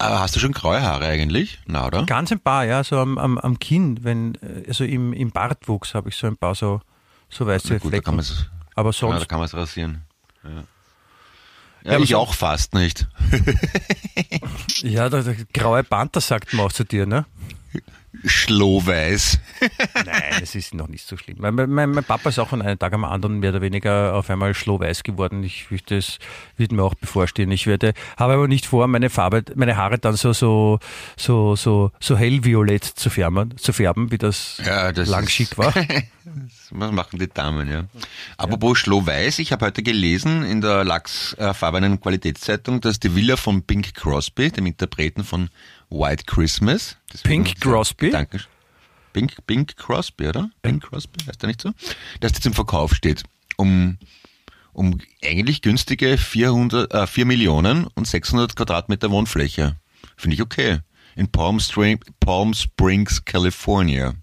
[0.00, 1.60] Hast du schon graue Haare eigentlich?
[1.66, 2.04] Na, oder?
[2.06, 5.94] Ganz ein paar, ja, so am, am, am Kinn, wenn, äh, also im, im Bartwuchs
[5.94, 6.80] habe ich so ein paar so,
[7.28, 8.04] so weiße Na gut, da Flecken.
[8.04, 10.02] kann man's, aber ja, sonst, da kann man es rasieren.
[10.42, 10.64] Ja,
[11.84, 13.06] ja, ich auch fast nicht.
[14.82, 17.26] ja, der, der graue Panther sagt man auch zu dir, ne?
[18.24, 19.38] Schlohweiß.
[19.94, 21.36] Nein, es ist noch nicht so schlimm.
[21.40, 24.30] Mein, mein, mein Papa ist auch von einem Tag am anderen mehr oder weniger auf
[24.30, 25.42] einmal schlohweiß geworden.
[25.44, 26.18] Ich, ich, das
[26.56, 27.50] wird mir auch bevorstehen.
[27.50, 30.78] Ich werde, habe aber nicht vor, meine Farbe, meine Haare dann so, so,
[31.16, 35.56] so, so, so hellviolett zu färben, zu färben, wie das, Ja, das lang ist- schick
[35.58, 35.74] war.
[36.70, 37.84] Was machen die Damen, ja.
[38.38, 43.94] Apropos Schlohweiß, ich habe heute gelesen in der lachsfarbenen Qualitätszeitung, dass die Villa von Pink
[43.94, 45.50] Crosby, dem Interpreten von
[45.98, 48.10] White Christmas, deswegen- Pink Crosby?
[48.10, 48.40] Danke.
[49.12, 50.50] Pink, Pink Crosby, oder?
[50.62, 51.72] Pink Crosby, heißt der nicht so?
[52.20, 53.22] Dass die zum Verkauf steht.
[53.56, 53.98] Um,
[54.72, 59.76] um eigentlich günstige 400, äh, 4 Millionen und 600 Quadratmeter Wohnfläche.
[60.16, 60.80] Finde ich okay.
[61.14, 64.14] In Palm, Spring, Palm Springs, California.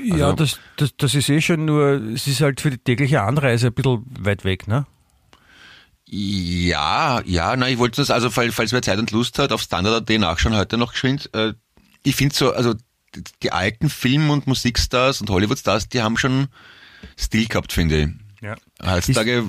[0.00, 3.22] Ja, Also- das, das, das ist eh schon nur, es ist halt für die tägliche
[3.22, 4.86] Anreise ein bisschen weit weg, ne?
[6.14, 9.62] Ja, ja, na, ich wollte das, also falls, falls wer Zeit und Lust hat, auf
[9.62, 11.30] Standard.at nachschauen heute noch geschwind.
[11.32, 11.54] Äh,
[12.02, 12.74] ich finde so, also
[13.14, 16.48] die, die alten Film- und Musikstars und Hollywood-Stars, die haben schon
[17.18, 18.08] Stil gehabt, finde ich.
[18.42, 18.56] Ja.
[18.84, 19.42] Heutzutage,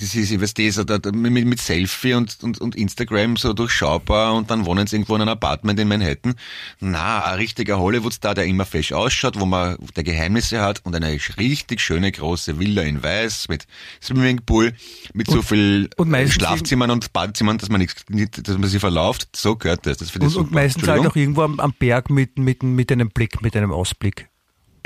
[0.00, 4.34] das ist, ich weiß das, oder mit, mit Selfie und, und, und Instagram so durchschaubar
[4.34, 6.34] und dann wohnen sie irgendwo in einem Apartment in Manhattan.
[6.80, 11.18] Na, ein richtiger Hollywood-Star, der immer fesch ausschaut, wo man der Geheimnisse hat und eine
[11.36, 13.66] richtig schöne große Villa in Weiß mit
[14.02, 14.72] Swimmingpool,
[15.12, 18.80] mit so viel und meistens Schlafzimmern und Badezimmern, dass man nichts, nicht, dass man sich
[18.80, 19.28] verlauft.
[19.36, 19.98] So gehört das.
[19.98, 23.42] Das Und, und meistens halt auch irgendwo am, am Berg mit, mit, mit einem Blick,
[23.42, 24.30] mit einem Ausblick.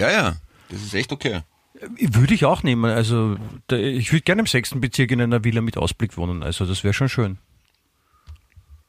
[0.01, 0.37] Ja, ja.
[0.71, 1.43] Das ist echt okay.
[1.99, 2.85] Würde ich auch nehmen.
[2.85, 3.37] Also
[3.71, 6.43] ich würde gerne im sechsten Bezirk in einer Villa mit Ausblick wohnen.
[6.43, 7.39] Also das wäre schon schön.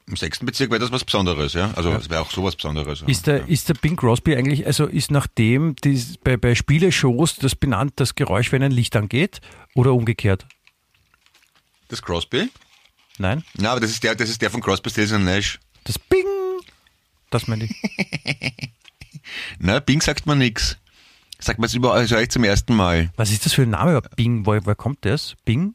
[0.08, 1.72] Im sechsten Bezirk wäre das was Besonderes, ja.
[1.74, 3.02] Also es wäre auch sowas Besonderes.
[3.08, 7.56] Ist der, ist der Bing Crosby eigentlich, also ist nachdem dies, bei, bei Spieleshows das
[7.56, 9.40] benannt, das Geräusch, wenn ein Licht angeht
[9.74, 10.46] oder umgekehrt?
[11.88, 12.50] Das Crosby?
[13.18, 13.42] Nein?
[13.54, 15.58] Na, aber das ist der, das ist der von Crosby, Stills Nash.
[15.82, 16.24] Das Bing!
[17.30, 17.74] Das meine ich.
[19.58, 20.78] Na, Bing sagt man nix.
[21.38, 23.10] Sagt man es überall, also eigentlich zum ersten Mal.
[23.16, 24.00] Was ist das für ein Name?
[24.16, 25.34] Bing, woher, woher kommt das?
[25.44, 25.74] Bing?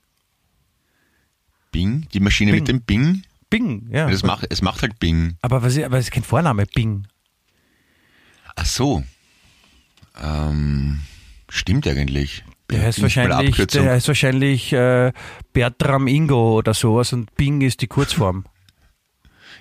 [1.72, 2.08] Bing?
[2.14, 2.62] Die Maschine Bing.
[2.62, 3.24] mit dem Bing?
[3.50, 4.10] Bing, ja.
[4.10, 5.38] Das macht, es macht halt Bing.
[5.42, 7.08] aber, was, ist- aber es ist kein Vorname, Bing.
[8.56, 9.04] Ach so.
[10.22, 11.02] Ähm,
[11.50, 12.44] stimmt eigentlich.
[12.70, 15.12] Der heißt mal wahrscheinlich, der heißt wahrscheinlich äh,
[15.54, 18.46] Bertram Ingo oder sowas und Bing ist die Kurzform.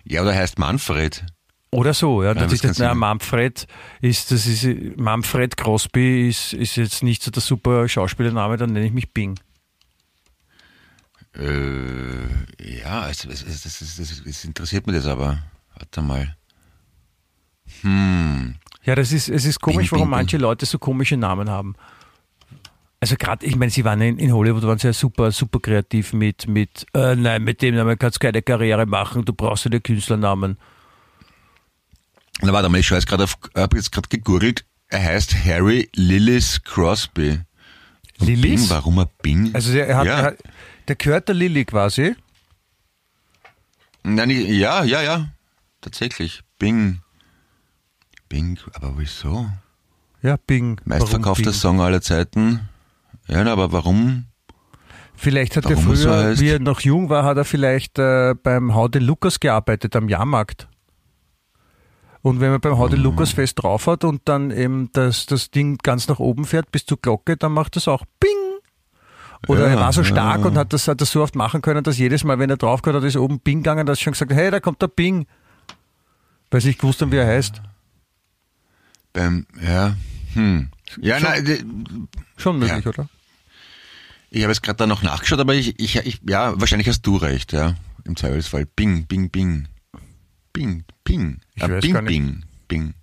[0.04, 1.24] Ja, oder heißt Manfred.
[1.72, 2.34] Oder so, ja.
[2.34, 2.94] Das das ist kann jetzt, na.
[2.94, 3.66] Manfred
[4.00, 8.86] ist, das ist, Manfred Crosby ist, ist jetzt nicht so der super Schauspielername, dann nenne
[8.86, 9.38] ich mich Bing.
[11.36, 12.26] Äh,
[12.80, 15.38] ja, es, es, es, es, es, es, es interessiert mich das aber.
[15.76, 16.36] Warte mal.
[17.82, 18.56] Hm.
[18.82, 21.76] Ja, das ist, es ist komisch, Bing, warum Bing, manche Leute so komische Namen haben.
[22.98, 26.12] Also gerade, ich meine, sie waren in, in Hollywood, waren sie ja super, super kreativ
[26.12, 29.70] mit, mit, äh, nein, mit dem Namen kannst du keine Karriere machen, du brauchst ja
[29.70, 30.58] den Künstlernamen.
[32.42, 34.64] Na, warte mal, ich jetzt gerade auf, habe jetzt gerade gegurgelt.
[34.88, 37.40] Er heißt Harry Lillis Crosby.
[38.18, 38.62] Und Lillis?
[38.62, 39.54] Bing, warum er Bing?
[39.54, 40.22] Also der, er hat, ja.
[40.22, 40.38] hat,
[40.88, 42.14] der gehört der Lilly quasi.
[44.02, 45.28] Nein, ich- ja, ja, ja.
[45.80, 46.42] Tatsächlich.
[46.58, 47.00] Bing.
[48.28, 49.50] Bing, aber wieso?
[50.22, 50.80] Ja, Bing.
[50.84, 51.52] Meistverkaufter?
[51.52, 52.68] Song aller Zeiten.
[53.26, 54.26] Ja, na, aber warum?
[55.14, 56.40] Vielleicht hat er Warum er so früher, heißt?
[56.40, 60.68] wie er noch jung war, hat er vielleicht äh, beim Haude Lukas gearbeitet, am Jahrmarkt.
[62.22, 62.78] Und wenn man beim Ah.
[62.78, 66.70] Haude Lukas Fest drauf hat und dann eben das, das Ding ganz nach oben fährt
[66.70, 68.30] bis zur Glocke, dann macht das auch Bing.
[69.48, 70.46] Oder Ja, er war so stark ja.
[70.46, 72.82] und hat das, hat das so oft machen können, dass jedes Mal, wenn er drauf
[72.82, 75.26] gehört hat, ist oben Bing gegangen, dass schon gesagt, hey, da kommt der Bing.
[76.50, 77.62] Weil sie nicht gewusst haben, wie er heißt.
[79.12, 79.96] Beim, ja,
[80.34, 80.68] hm.
[81.00, 82.90] Ja, Schon- nein, Schon möglich, Ja.
[82.90, 83.08] oder?
[84.30, 87.16] ich habe jetzt gerade da noch nachgeschaut, aber ich, ich, ich, ja, wahrscheinlich hast du
[87.16, 87.76] recht, ja.
[88.04, 88.66] Im Zweifelsfall.
[88.66, 89.68] Bing, Bing, Bing.
[90.52, 91.40] Bing, Ping.
[91.54, 92.04] Ich weiß Bing.
[92.04, 92.94] Bing, Bing.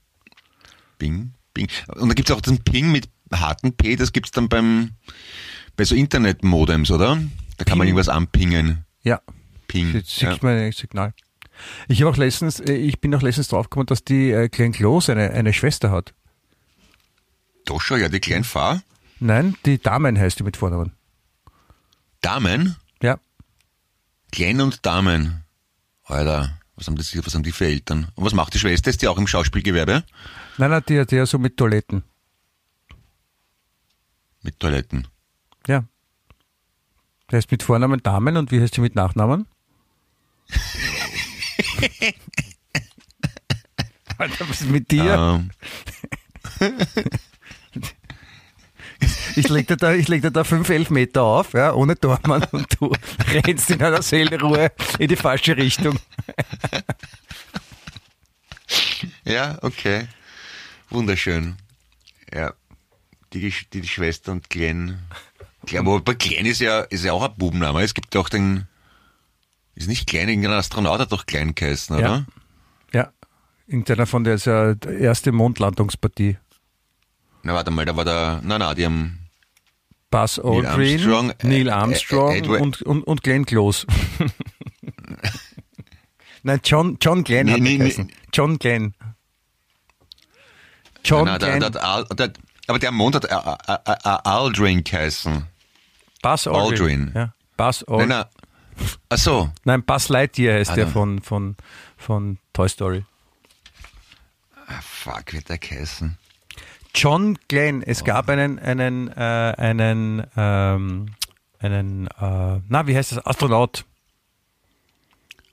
[0.98, 1.68] Bing, Bing.
[1.96, 4.92] Und da gibt's auch den Ping mit harten P, das gibt's dann beim,
[5.76, 7.18] bei so Internetmodems, oder?
[7.58, 7.96] Da kann man Ping.
[7.96, 8.86] irgendwas anpingen.
[9.04, 9.22] Ja.
[9.68, 9.94] Ping.
[9.94, 10.34] Jetzt Ja.
[10.34, 11.14] sieht man ein Signal.
[11.88, 15.12] Ich habe auch letztens, äh, ich bin auch letztens draufgekommen, dass die äh, Glenn Close
[15.12, 16.14] eine, eine Schwester hat.
[17.66, 18.82] Doscha, ja, die kleinen Fahr.
[19.20, 20.94] Nein, die Damen heißt die mit Vornamen.
[22.22, 22.76] Damen?
[23.02, 23.20] Ja.
[24.32, 25.44] Glenn und Damen.
[26.06, 28.08] Alter, was haben, das, was haben die für Eltern?
[28.16, 28.90] Und was macht die Schwester?
[28.92, 30.04] Ist die auch im Schauspielgewerbe?
[30.58, 32.04] Nein, nein, die hat ja so mit Toiletten.
[34.44, 35.08] Mit Toiletten.
[35.66, 35.84] Ja.
[37.30, 39.48] Der heißt mit Vornamen Damen und wie heißt sie mit Nachnamen?
[44.20, 45.42] Alter, was ist mit dir?
[46.62, 46.80] Ähm,
[49.36, 52.44] Ich leg dir da, ich leg dir da fünf, elf Meter auf, ja, ohne Tormann
[52.52, 52.92] und du
[53.32, 56.00] rennst in einer Seelenruhe in die falsche Richtung.
[59.24, 60.08] Ja, okay.
[60.90, 61.56] Wunderschön.
[62.34, 62.54] Ja.
[63.34, 65.00] Die, die, die Schwester und Glenn.
[65.78, 67.84] Aber bei Glenn ist ja, ist ja auch ein Bubenname.
[67.84, 68.68] Es gibt auch den,
[69.76, 72.26] ist nicht Klein, irgendein Astronaut hat doch Klein geheißen, oder?
[72.94, 73.00] Ja.
[73.00, 73.12] Ja.
[73.68, 76.38] Irgendeiner von der ist ja die erste Mondlandungspartie.
[77.44, 79.20] Na, warte mal, da war der, na, na, die haben,
[80.10, 83.86] Buzz Aldrin, Armstrong, äh, Neil äh, Armstrong äh, Edward- und, und, und Glenn Close.
[86.44, 88.08] Nein, John, John Glenn Nee, hat nee, nee.
[88.34, 88.94] John Glenn.
[91.04, 91.60] John der, Glenn.
[91.60, 92.32] der, Al, der,
[92.68, 95.46] aber der Mond hat äh, äh, äh, äh, Aldrin geheißen.
[96.22, 96.72] Buzz Aldrin.
[96.72, 97.12] Aldrin.
[97.16, 97.34] Ja.
[97.58, 98.10] Buzz Nein, Aldrin.
[98.10, 98.26] nein.
[99.10, 99.50] Ach so.
[99.64, 100.94] Nein, Buzz Lightyear heißt Ah, der nein.
[100.94, 101.58] von, von,
[101.98, 103.06] von Toy Story.
[104.68, 106.18] Ah, fuck, wird der geheißen.
[106.96, 107.82] John Glenn.
[107.84, 108.06] Es Oh.
[108.06, 109.14] gab einen, einen, äh,
[109.58, 111.08] einen, ähm,
[111.60, 113.26] einen, äh, na, wie heißt das?
[113.26, 113.86] Astronaut.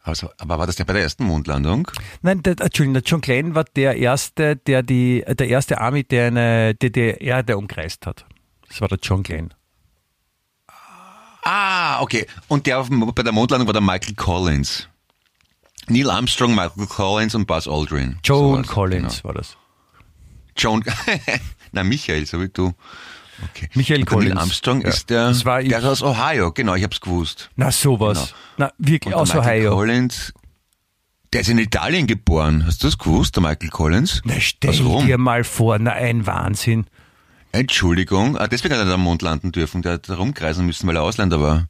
[0.02, 1.88] Also, aber war das der bei der ersten Mondlandung?
[2.20, 6.26] Nein, der, Entschuldigung, der John Glenn war der erste, der die, der erste Army, der
[6.26, 8.26] eine, der die Erde umkreist hat.
[8.68, 9.54] Das war der John Glenn.
[11.42, 12.26] Ah, okay.
[12.48, 14.88] Und der auf, bei der Mondlandung war der Michael Collins.
[15.88, 18.18] Neil Armstrong, Michael Collins und Buzz Aldrin.
[18.24, 19.24] Joan war's, Collins Genau.
[19.28, 19.56] war das.
[20.56, 20.82] John,
[21.72, 22.72] na Michael, so wie du.
[23.50, 23.68] Okay.
[23.74, 24.40] Michael der Neil Collins.
[24.40, 24.88] Armstrong Ja.
[24.88, 27.50] ist der, Das war der ist aus Ohio, genau, ich hab's gewusst.
[27.56, 28.34] Na, sowas.
[28.56, 29.76] Na, wirklich aus Michael Ohio.
[29.76, 30.32] Collins,
[31.32, 32.64] der ist in Italien geboren.
[32.66, 34.22] Hast du das gewusst, der Michael Collins?
[34.24, 36.86] Na, stell dir mal vor, na, ein Wahnsinn.
[37.50, 39.82] Entschuldigung, ah, deswegen hat er am Mond landen dürfen.
[39.82, 41.68] Der hat da rumkreisen müssen, weil er Ausländer war.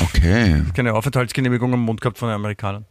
[0.00, 0.62] Okay.
[0.74, 2.84] Keine Aufenthaltsgenehmigung am Mond gehabt von den Amerikanern.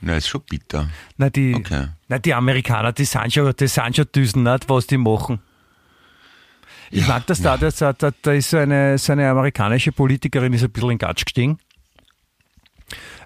[0.00, 0.88] Na, ist schon bitter.
[1.18, 1.88] Na, die, Okay.
[2.08, 5.40] na, die Amerikaner, die sind schon, die sind schon düsen, nicht, was die machen.
[6.90, 10.52] Ich Ja, mag das da, da, da, da ist so eine, so eine amerikanische Politikerin,
[10.52, 11.58] ist ein bisschen in Gatsch gestiegen.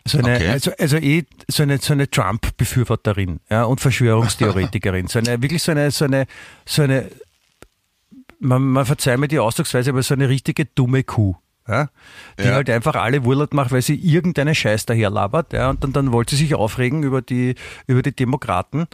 [0.06, 0.48] So eine, Okay.
[0.48, 5.06] also, also eh so eine, so eine Trump-Befürworterin ja, und Verschwörungstheoretikerin.
[5.06, 6.26] so eine, wirklich so eine, so eine,
[6.66, 7.08] so eine
[8.40, 11.34] man, man verzeiht mir die Ausdrucksweise, aber so eine richtige dumme Kuh.
[11.66, 11.88] Ja,
[12.38, 12.54] die Ja.
[12.54, 15.52] halt einfach alle Wurlert macht, weil sie irgendeinen Scheiß daher labert.
[15.54, 17.54] Ja, und dann, dann wollte sie sich aufregen über die,
[17.86, 18.86] über die Demokraten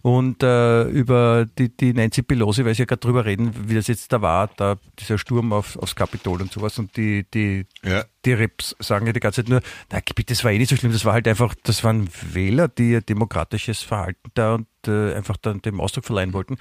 [0.00, 3.88] und äh, über die, die Nancy Pelosi, weil sie ja gerade drüber reden, wie das
[3.88, 6.78] jetzt da war, da dieser Sturm auf, aufs Kapitol und sowas.
[6.78, 8.04] Und die, die, Ja.
[8.24, 9.60] Die Reps sagen ja die ganze Zeit nur,
[9.90, 12.68] na bitte, das war eh nicht so schlimm, das war halt einfach, das waren Wähler,
[12.68, 16.56] die ihr demokratisches Verhalten da und äh, einfach dann dem Ausdruck verleihen wollten.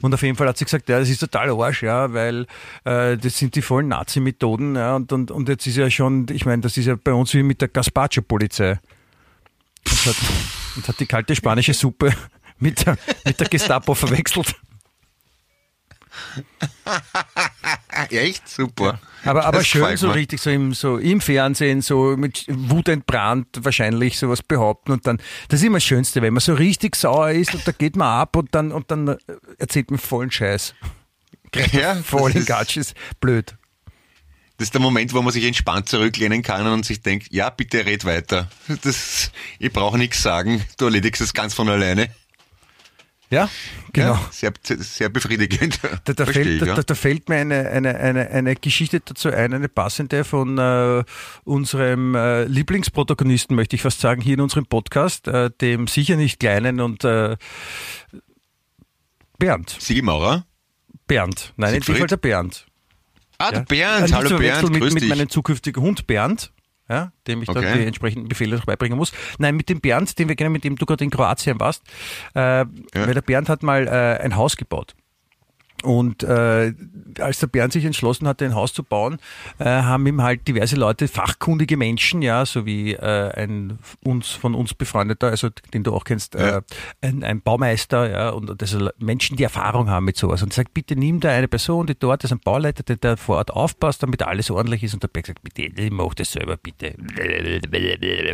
[0.00, 2.46] Und auf jeden Fall hat sie gesagt, ja, das ist total Arsch, ja, weil
[2.84, 6.44] äh, das sind die vollen Nazi-Methoden, ja, und, und, und jetzt ist ja schon, ich
[6.44, 8.78] meine, das ist ja bei uns wie mit der Gaspacho-Polizei.
[9.88, 10.16] Und hat,
[10.76, 12.14] und hat die kalte spanische Suppe
[12.58, 14.54] mit der, mit der Gestapo verwechselt.
[18.10, 18.48] Echt?
[18.48, 19.00] Super.
[19.24, 20.14] Aber, aber Das schön so mir.
[20.16, 25.18] richtig so im, so im Fernsehen, so mit Wut entbrannt wahrscheinlich sowas behaupten und dann,
[25.48, 28.08] das ist immer das Schönste, wenn man so richtig sauer ist und da geht man
[28.08, 29.16] ab und dann, und dann
[29.58, 30.74] erzählt man vollen Scheiß.
[31.72, 33.54] Ja, Voll das in ist- Gatsch ist blöd.
[34.56, 37.84] Das ist der Moment, wo man sich entspannt zurücklehnen kann und sich denkt, ja, bitte
[37.84, 38.48] red weiter.
[38.82, 42.08] Das, ich brauche nichts sagen, du erledigst es ganz von alleine.
[43.32, 43.48] Ja,
[43.94, 44.12] genau.
[44.12, 45.80] Ja, sehr, sehr befriedigend.
[46.04, 46.74] Da, da, fällt, ich, ja.
[46.74, 51.02] da, da fällt mir eine, eine, eine, eine Geschichte dazu ein, eine passende von äh,
[51.44, 56.40] unserem äh, Lieblingsprotagonisten, möchte ich fast sagen, hier in unserem Podcast, äh, dem sicher nicht
[56.40, 57.38] kleinen und äh,
[59.38, 59.76] Bernd.
[59.80, 60.44] Sigi Maurer?
[61.06, 61.54] Bernd.
[61.56, 61.96] Nein, in dem?
[61.96, 62.66] Fall der Bernd.
[63.38, 63.64] Ah, der Ja.
[63.64, 64.02] Bernd.
[64.02, 65.08] Nicht Hallo zu verwechseln Bernd, mit, grüß mit dich.
[65.08, 66.52] meinem zukünftigen Hund Bernd,
[66.92, 67.78] ja, dem ich dann Okay.
[67.78, 69.12] die entsprechenden Befehle noch beibringen muss.
[69.38, 71.82] Nein, mit dem Bernd, den wir kennen, mit dem du gerade in Kroatien warst,
[72.34, 74.94] äh, weil der Bernd hat mal äh, ein Haus gebaut.
[75.82, 76.72] Und äh,
[77.18, 79.18] als der Bernd sich entschlossen hatte, ein Haus zu bauen,
[79.58, 84.54] äh, haben ihm halt diverse Leute, fachkundige Menschen, ja, so wie äh, ein uns von
[84.54, 86.58] uns befreundeter, also den du auch kennst, Ja.
[86.58, 86.62] äh,
[87.00, 90.42] ein, ein Baumeister, ja, und und also Menschen, die Erfahrung haben mit sowas.
[90.42, 93.36] Und sagt, bitte nimm da eine Person, die dort ist, ein Bauleiter, der da vor
[93.36, 94.94] Ort aufpasst, damit alles ordentlich ist.
[94.94, 96.94] Und der Bernd sagt, bitte, mach das selber, bitte.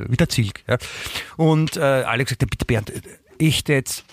[0.09, 0.65] Wieder Zilk.
[0.67, 0.77] Ja.
[1.37, 2.93] Und äh, Alex sagt, bitte Bernd,
[3.39, 4.05] echt jetzt,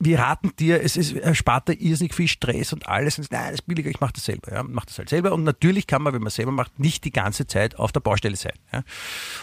[0.00, 3.18] wir raten dir, es ist, erspart dir irrsinnig viel Stress und alles.
[3.18, 4.52] Und nein, das ist billiger, ich mache das selber.
[4.52, 5.32] Ja, mach das halt selber.
[5.32, 8.36] Und natürlich kann man, wenn man selber macht, nicht die ganze Zeit auf der Baustelle
[8.36, 8.54] sein.
[8.72, 8.82] Ja.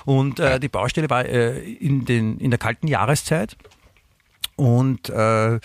[0.05, 3.55] Und äh, die Baustelle war äh, in, den, in der kalten Jahreszeit.
[4.55, 5.59] Und äh,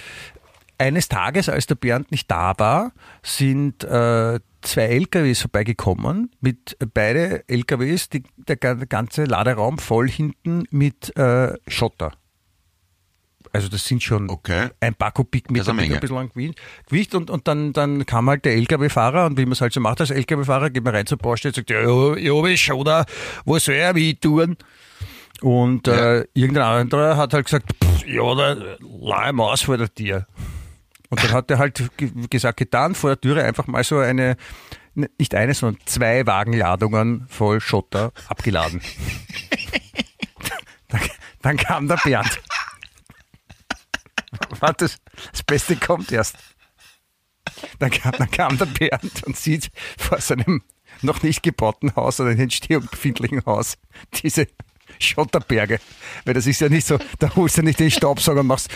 [0.79, 6.87] eines Tages, als der Bernd nicht da war, sind äh, zwei LKWs vorbeigekommen, mit äh,
[6.87, 12.13] beide LKWs, die, der ga- ganze Laderaum voll hinten mit äh, Schotter.
[13.53, 14.69] Also das sind schon Okay.
[14.81, 16.31] ein paar Kubikmeter mit ein bisschen an
[16.89, 19.81] Gewicht- und, und dann, dann kam halt der LKW-Fahrer und wie man es halt so
[19.81, 21.81] macht als LKW-Fahrer, geht man rein zur Baustelle und sagt, ja,
[22.17, 23.05] ja, ich schau da,
[23.45, 24.57] wo soll er wie tun?
[25.43, 26.17] Und Ja.
[26.17, 27.67] äh, irgendein anderer hat halt gesagt,
[28.07, 30.27] ja, da leih mal aus vor der Tür.
[31.09, 34.37] Und dann hat er halt ge- gesagt, getan, vor der Türe einfach mal so eine,
[34.95, 38.81] ne, nicht eine, sondern zwei Wagenladungen voll Schotter abgeladen.
[40.89, 41.01] dann,
[41.43, 42.41] dann kam der Bernd.
[44.61, 44.97] Warte, das,
[45.33, 46.37] das Beste kommt erst.
[47.79, 50.63] Dann kam, dann kam der Bernd und sieht vor seinem
[51.03, 53.77] noch nicht gebauten Haus oder in Entstehung befindlichen Haus
[54.15, 54.47] diese
[54.99, 55.81] Schotterberge.
[56.25, 58.71] Weil das ist ja nicht so, da holst du nicht den Staubsauger und machst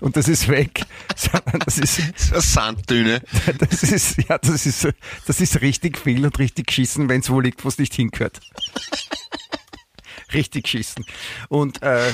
[0.00, 0.84] und das ist weg.
[1.64, 3.22] Das ist, So eine Sanddüne.
[3.58, 4.88] das ist, ja, das ist,
[5.26, 8.40] das ist richtig viel und richtig geschissen, wenn es wo liegt, wo es nicht hingehört.
[10.32, 11.04] Richtig geschissen.
[11.48, 12.12] Und äh,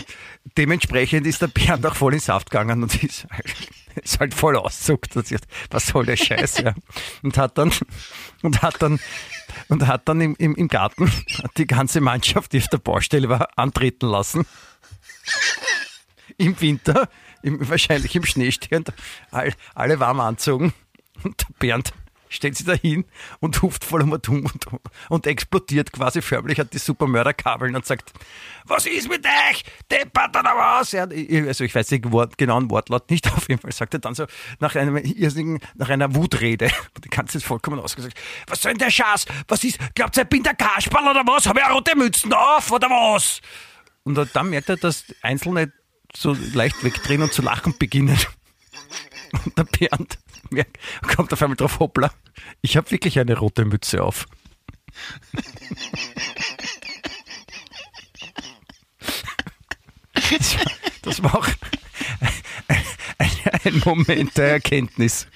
[0.57, 3.55] dementsprechend ist der Bernd auch voll in Saft gegangen und ist, halt-
[4.03, 5.17] ist halt voll auszuckt
[5.71, 6.75] was soll der Scheiß, ja.
[7.23, 7.73] Und hat dann,
[8.43, 8.99] und hat dann,
[9.69, 11.11] und hat dann im, im, im Garten
[11.57, 14.47] die ganze Mannschaft, die auf der Baustelle war, antreten lassen.
[16.37, 17.09] Im Winter,
[17.43, 18.93] im, wahrscheinlich im Schnee stehend,
[19.31, 20.73] all, alle warm anzogen.
[21.25, 21.93] Und der Bernd
[22.29, 23.05] stellt sich da hin
[23.41, 24.67] und huft voll um und, und,
[25.09, 28.13] und explodiert quasi förmlich, hat die Supermörderkabeln und sagt,
[28.65, 29.65] was ist mit euch?
[29.91, 30.95] Deppert oder was?
[30.95, 32.03] Also ich weiß den
[32.37, 34.27] genauen Wortlaut nicht, auf jeden Fall sagt er dann so
[34.61, 36.71] nach einem irrsinnigen, nach einer Wutrede,
[37.05, 39.27] die ganze ist vollkommen ausgesagt, was soll denn der Schatz?
[39.47, 41.47] Was ist, glaubt ihr, ich bin der Kasperl oder was?
[41.47, 43.41] Habe ich eine rote Mützen auf oder was?
[44.05, 45.73] Und dann merkt er, dass Einzelne
[46.17, 48.19] so leicht wegdrehen und zu lachen beginnen.
[49.45, 50.19] Und der Bernd
[50.53, 50.79] merkt,
[51.15, 52.13] kommt auf einmal drauf, hoppla,
[52.63, 54.27] ich habe wirklich eine rote Mütze auf.
[61.03, 61.49] Das war, auch
[63.65, 65.27] ein Moment der Erkenntnis.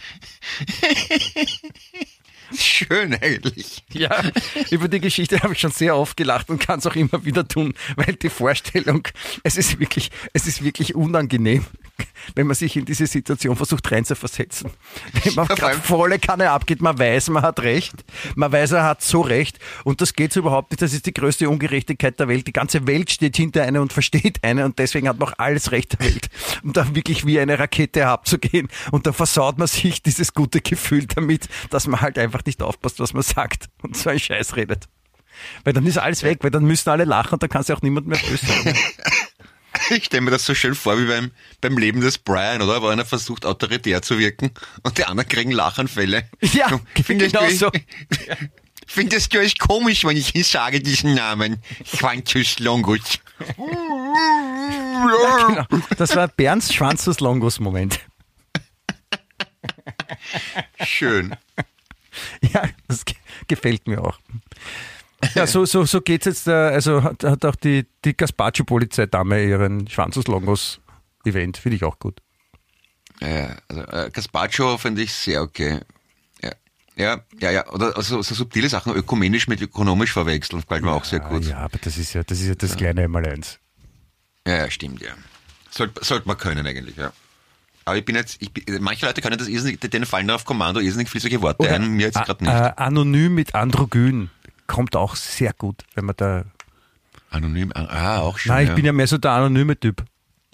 [2.55, 3.83] Schön eigentlich.
[3.92, 4.22] Ja,
[4.70, 7.48] über die Geschichte habe ich schon sehr oft gelacht und kann es auch immer wieder
[7.48, 9.09] tun, weil die Vorstellung,
[9.42, 11.64] es ist wirklich, es ist wirklich unangenehm,
[12.35, 14.70] wenn man sich in diese Situation versucht reinzuversetzen.
[15.24, 17.92] Wenn man allem- volle Kanne abgeht, man weiß, man hat recht,
[18.35, 20.82] man weiß, er hat so recht und das geht so überhaupt nicht.
[20.82, 22.46] Das ist die größte Ungerechtigkeit der Welt.
[22.46, 25.72] Die ganze Welt steht hinter einer und versteht eine und deswegen hat man auch alles
[25.72, 26.28] Recht der Welt,
[26.62, 31.06] um da wirklich wie eine Rakete abzugehen und dann versaut man sich dieses gute Gefühl
[31.06, 34.88] damit, dass man halt einfach nicht aufpasst, was man sagt und so einen Scheiß redet.
[35.64, 37.82] Weil dann ist alles weg, weil dann müssen alle lachen und dann kann sich auch
[37.82, 38.76] niemand mehr böse sein.
[39.90, 41.30] Ich stelle mir das so schön vor wie beim,
[41.61, 42.82] beim Leben des Brian, oder?
[42.82, 44.50] Wo einer versucht, autoritär zu wirken
[44.82, 46.28] und die anderen kriegen Lachanfälle.
[46.40, 47.70] Ja, findest genau du, so.
[48.87, 51.62] Findest du es komisch, wenn ich ihn sage, diesen Namen?
[51.85, 53.18] Schwanzus Longus.
[55.46, 55.66] Genau.
[55.96, 58.00] Das war Bernds Schwanzus Longus Moment.
[60.85, 61.35] Schön.
[62.52, 63.16] Ja, das ge-
[63.48, 64.18] gefällt mir auch.
[65.35, 69.88] Ja, so, so, so geht's jetzt, äh, also hat, hat auch die, die Gaspacho-Polizeidame ihren
[69.88, 70.80] Schwanzus Longus
[71.24, 72.20] Event, finde ich auch gut.
[73.20, 75.80] Ja, also äh, Gaspacho finde ich sehr okay.
[76.42, 76.52] Ja.
[76.96, 77.68] Ja, ja, ja.
[77.70, 81.44] Oder also, so subtile Sachen ökumenisch mit ökonomisch verwechseln, gefällt mir auch sehr gut.
[81.44, 83.61] Ja, aber das ist ja, das ist ja das kleine Einmaleins.
[84.46, 85.12] Ja, ja, stimmt, ja.
[85.70, 87.12] Sollte sollte man können eigentlich, ja.
[87.85, 90.44] Aber ich bin jetzt, ich bin, manche Leute können das irrsinnig, denen fallen da auf
[90.44, 92.52] Kommando irrsinnig viele solche Worte ein, mir jetzt gerade nicht.
[92.52, 94.30] Äh, anonym mit Androgyn
[94.72, 96.44] kommt auch sehr gut, wenn man da.
[97.30, 98.52] Anonym, ah, auch schon.
[98.52, 98.74] Nein, ich ja.
[98.74, 100.02] bin ja mehr so der anonyme Typ.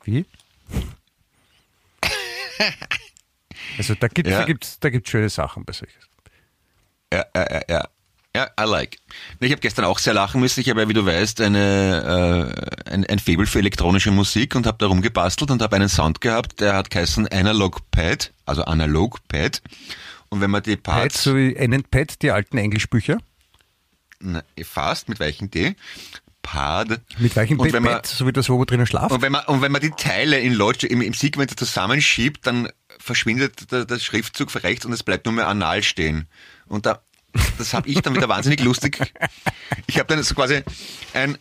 [0.04, 0.26] Wie?
[3.76, 4.40] Also da gibt es Ja.
[4.40, 6.00] da gibt's, da gibt's schöne Sachen bei solchen.
[7.12, 7.88] Ja, ja, ja, ja.
[8.60, 8.98] I like.
[9.40, 10.60] Ich habe gestern auch sehr lachen müssen.
[10.60, 12.52] Ich habe ja, wie du weißt, eine,
[12.86, 16.20] äh, ein, ein Faible für elektronische Musik und habe da rumgebastelt und habe einen Sound
[16.20, 19.62] gehabt, der hat geheißen Analog Pad, also Analog Pad.
[20.28, 21.54] Und wenn man die Pad, Parts so wie
[21.90, 23.18] Pad, die alten Englischbücher.
[24.64, 25.74] Fast mit weichem D,
[26.42, 27.00] Pad.
[27.18, 29.12] Mit welchem und wenn man, Bett, so wie das, wo man drinnen schlaft.
[29.12, 32.70] und wenn man, und wenn man die Teile in Logic, im, im Segment zusammenschiebt, dann
[32.98, 36.26] verschwindet der, der Schriftzug rechts und es bleibt nur mehr anal stehen.
[36.66, 37.02] Und da,
[37.58, 38.98] das habe ich dann wieder wahnsinnig lustig.
[39.86, 40.62] Ich habe dann so quasi
[41.12, 41.36] ein,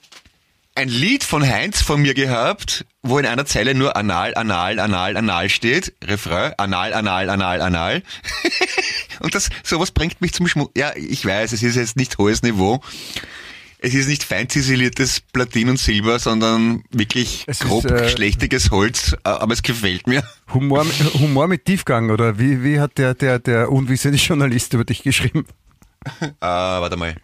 [0.76, 5.18] ein Lied von Heinz von mir gehabt, wo in einer Zeile nur anal, anal, anal,
[5.18, 5.94] anal steht.
[6.04, 8.04] Refrain, anal, anal, anal, anal.
[9.20, 10.68] und das, sowas bringt mich zum Schmu.
[10.76, 12.82] Ja, ich weiß, es ist jetzt nicht hohes Niveau.
[13.80, 18.72] Es ist nicht fein ziseliertes Platin und Silber, sondern wirklich Es grob ist, äh, schlechtiges
[18.72, 20.24] Holz, aber es gefällt mir.
[20.54, 25.04] Humor, Humor mit Tiefgang, oder wie, wie hat der, der, der unwissende Journalist über dich
[25.04, 25.46] geschrieben?
[26.22, 27.16] Äh, warte mal.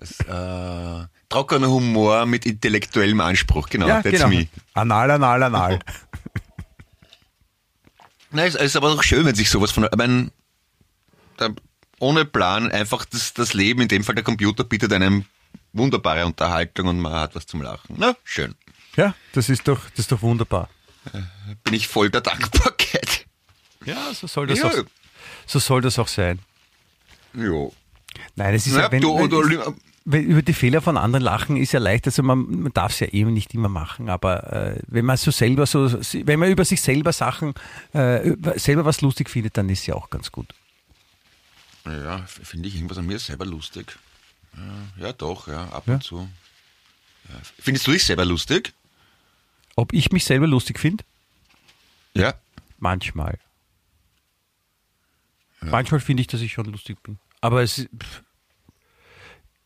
[0.00, 4.48] Das, äh, trockener Humor mit intellektuellem Anspruch, genau, that's me.
[4.74, 5.78] Anal, anal, anal.
[8.32, 10.30] Na, es ist aber doch schön, wenn sich sowas von, ich mein,
[11.36, 11.48] da,
[11.98, 15.24] ohne Plan einfach das, das Leben, in dem Fall der Computer bietet einem
[15.72, 17.96] wunderbare Unterhaltung und man hat was zum Lachen.
[17.98, 18.54] Na, schön.
[18.96, 20.68] Ja, das ist doch, das ist doch wunderbar.
[21.64, 23.26] Bin ich voll der Dankbarkeit.
[23.84, 24.66] Ja, so soll das, Ja.
[24.66, 24.74] auch,
[25.46, 26.40] so soll das auch sein.
[27.34, 27.72] Jo.
[28.36, 29.74] Nein, es ist ja, wenn, du, du,
[30.04, 33.08] über die Fehler von anderen lachen ist ja leicht, also man, man darf es ja
[33.08, 36.80] eben nicht immer machen, aber äh, wenn man so selber so, wenn man über sich
[36.80, 37.54] selber Sachen,
[37.92, 40.54] äh, selber was lustig findet, dann ist ja auch ganz gut.
[41.86, 43.98] ja, finde ich irgendwas an mir selber lustig.
[44.56, 45.94] Ja, ja doch, ja, ab Ja.
[45.94, 46.28] und zu.
[47.28, 47.34] Ja.
[47.60, 48.72] Findest du dich selber lustig?
[49.76, 51.04] Ob ich mich selber lustig finde?
[52.14, 52.34] Ja.
[52.78, 53.38] Manchmal.
[55.60, 57.18] Manchmal finde ich, dass ich schon lustig bin.
[57.42, 58.22] Aber es, pff,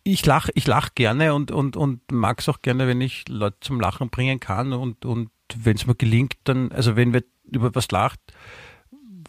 [0.05, 3.57] ich lache ich lach gerne und, und, und mag es auch gerne, wenn ich Leute
[3.61, 4.73] zum Lachen bringen kann.
[4.73, 8.21] Und, und wenn es mir gelingt, dann, also wenn wer über was lacht,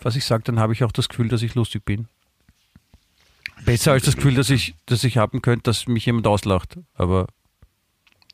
[0.01, 2.07] was ich sage, dann habe ich auch das Gefühl, dass ich lustig bin.
[3.65, 6.77] Besser als das Gefühl, dass ich, dass ich haben könnte, dass mich jemand auslacht.
[6.93, 7.27] Aber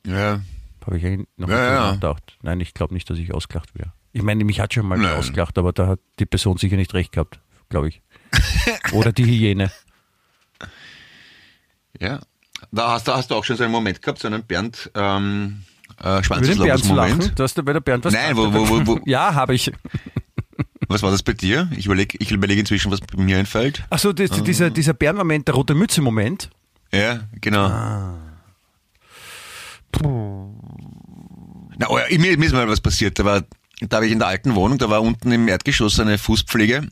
[0.06, 0.42] Ja.
[0.86, 1.80] habe ich eigentlich noch Ja, ja.
[1.92, 2.38] nachgedacht.
[2.42, 3.94] Nein, ich glaube nicht, dass ich ausgelacht wäre.
[4.14, 5.16] Ich meine, mich hat schon mal Nein.
[5.16, 7.40] ausgelacht, aber da hat die Person sicher nicht recht gehabt,
[7.70, 8.02] glaube ich.
[8.94, 9.72] Oder die Hyäne.
[12.00, 12.20] Ja.
[12.72, 15.64] Da hast, du- hast du auch schon so einen Moment gehabt, so einen Bernd ähm,
[16.02, 17.32] äh, lachen.
[17.36, 19.72] Du hast bei der Bernd was Nein, wo- wo- wo- wo- Ja, habe ich.
[20.88, 21.70] Was war das bei dir?
[21.78, 23.84] Ich überlege ich überleg inzwischen, was mir einfällt.
[23.90, 26.50] Achso, dieser, dieser Bärenmoment, der rote Mütze-Moment.
[26.94, 27.66] Ja, genau.
[27.68, 28.18] Ah.
[31.78, 33.18] Na, oh ja, mir, mir ist mal was passiert.
[33.20, 33.44] Da, war,
[33.82, 36.88] da habe ich in der alten Wohnung, da war unten im Erdgeschoss eine Fußpflege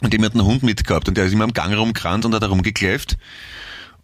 [0.00, 2.42] und dem hat einen Hund mitgehabt und der ist immer am Gang rumgerannt und hat
[2.42, 3.16] da rumgekläfft.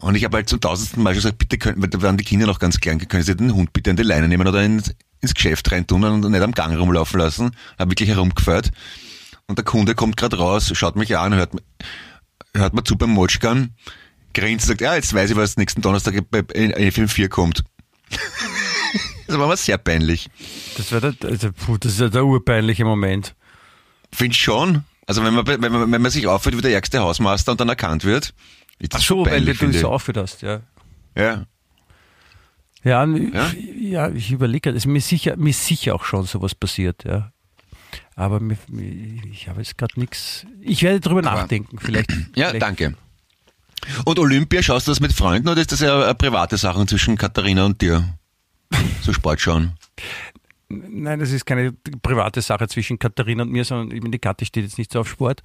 [0.00, 2.24] Und ich habe halt zum tausendsten Mal schon gesagt, bitte können, weil da waren die
[2.24, 4.94] Kinder noch ganz klein, können Sie den Hund bitte an die Leine nehmen oder ins,
[5.20, 7.50] ins Geschäft reintun und nicht am Gang rumlaufen lassen.
[7.78, 8.70] Habe wirklich herumgeführt.
[9.48, 11.52] Und der Kunde kommt gerade raus, schaut mich an, hört,
[12.54, 13.74] hört mir zu beim Motschkan,
[14.34, 17.64] grinst und sagt, ja, jetzt weiß ich, was nächsten Donnerstag bei in FM4 kommt.
[19.26, 20.30] das war mir sehr peinlich.
[20.76, 23.34] Das, war der, also, puh, das ist ja der urpeinliche Moment.
[24.12, 24.84] Find schon.
[25.06, 27.70] Also wenn man, wenn man, wenn man sich aufführt wie der ärgste Hausmeister und dann
[27.70, 28.34] erkannt wird,
[28.80, 29.92] das Ach so, weil du finde so ich.
[29.92, 30.60] aufgehört hast, ja.
[31.16, 31.44] Ja.
[32.84, 33.50] Ja, Ja?
[33.80, 34.08] ja?
[34.10, 37.32] ich überlege, es ist mir sicher, mir ist sicher auch schon sowas passiert, ja.
[38.14, 38.56] Aber mir,
[39.30, 40.44] ich habe jetzt gerade nichts.
[40.60, 42.10] Ich werde drüber Aber- nachdenken, vielleicht.
[42.36, 42.62] Ja, vielleicht.
[42.62, 42.94] danke.
[44.04, 47.16] Und Olympia, schaust du das mit Freunden oder ist das ja eine private Sache zwischen
[47.16, 48.04] Katharina und dir?
[49.02, 49.72] So Sport schauen.
[50.70, 54.44] Nein, das ist keine private Sache zwischen Katharina und mir, sondern ich meine, die Kathi
[54.44, 55.42] steht jetzt nicht so auf Sport.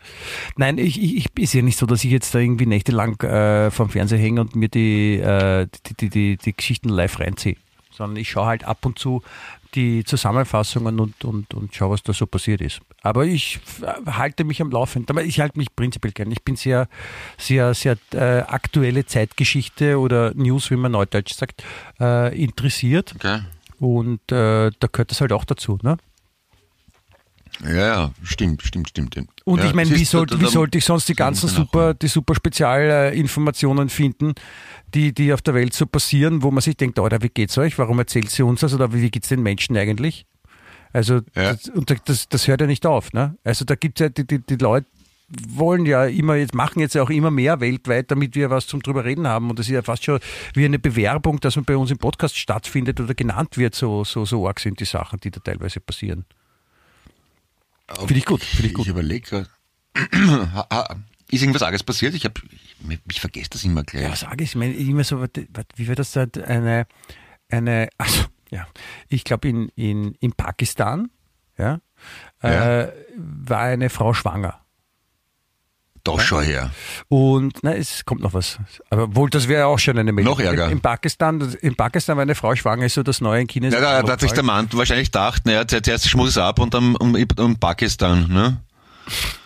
[0.58, 3.72] Nein, ich, ich, ich ist ja nicht so, dass ich jetzt da irgendwie nächtelang äh,
[3.72, 7.56] vom Fernseher hänge und mir die, äh, die, die, die, die Geschichten live reinziehe.
[7.92, 9.24] Sondern ich schaue halt ab und zu
[9.76, 12.82] die Zusammenfassungen und, und, und schaue, was da so passiert ist.
[13.02, 14.74] Aber ich äh, halte mich am.
[14.76, 16.32] Aber ich halte mich prinzipiell gern.
[16.32, 16.90] Ich bin sehr,
[17.38, 21.64] sehr, sehr äh, aktuelle Zeitgeschichte oder News, wie man neudeutsch sagt,
[22.00, 23.14] äh, interessiert.
[23.16, 23.40] Okay.
[23.84, 25.78] Und äh, da gehört das halt auch dazu.
[25.84, 25.98] Ne?
[27.66, 29.18] Ja, ja, stimmt, stimmt, stimmt.
[29.44, 31.94] Und ja, ich meine, wie, du, soll, da- wie sollte ich sonst die ganzen super,
[31.94, 34.36] die super Spezialinformationen finden,
[34.94, 37.78] die, die auf der Welt so passieren, wo man sich denkt, Alter, wie geht's euch?
[37.78, 38.74] Warum erzählt sie uns das?
[38.74, 40.26] Oder wie geht's den Menschen eigentlich?
[40.94, 41.52] Also, Ja.
[41.54, 43.12] das, und das, das hört ja nicht auf.
[43.12, 43.38] Ne?
[43.44, 44.88] Also da gibt's ja, die, die, die Leute
[45.28, 49.06] wollen ja immer, jetzt machen jetzt auch immer mehr weltweit, damit wir was zum drüber
[49.06, 49.50] reden haben.
[49.50, 50.20] Und das ist ja fast schon
[50.54, 53.76] wie eine Bewerbung, dass man bei uns im Podcast stattfindet oder genannt wird.
[53.76, 56.26] So, so, so arg sind die Sachen, die da teilweise passieren.
[57.98, 58.86] Finde ich gut, finde ich gut.
[58.86, 59.48] Ich überlege.
[61.30, 62.14] Ist irgendwas Arges passiert?
[62.14, 62.40] Ich, hab,
[62.90, 64.04] ich, ich vergesse das immer gleich.
[64.04, 64.52] Ja, was sage ich?
[64.52, 65.26] Ich meine, immer so,
[65.76, 66.26] wie wird das da?
[66.46, 66.86] Eine,
[67.50, 68.68] eine, also, ja,
[69.10, 71.10] ich glaube in, in, in Pakistan,
[71.58, 71.80] ja,
[72.42, 72.82] Ja.
[72.82, 74.63] Äh, war eine Frau schwanger.
[76.04, 76.72] Doch, schau her.
[77.08, 78.58] Und na, es kommt noch was.
[78.90, 80.34] Aber wohl, das wäre auch schon eine Meldung.
[80.34, 80.66] Noch ärger.
[80.66, 83.70] In, in, Pakistan, in Pakistan war eine Frau schwanger, ist so das neue in China.
[83.70, 86.74] Ja, da, da hat sich der Mann wahrscheinlich gedacht, naja, zuerst schmutz es ab und
[86.74, 88.62] dann um, um Pakistan, ne?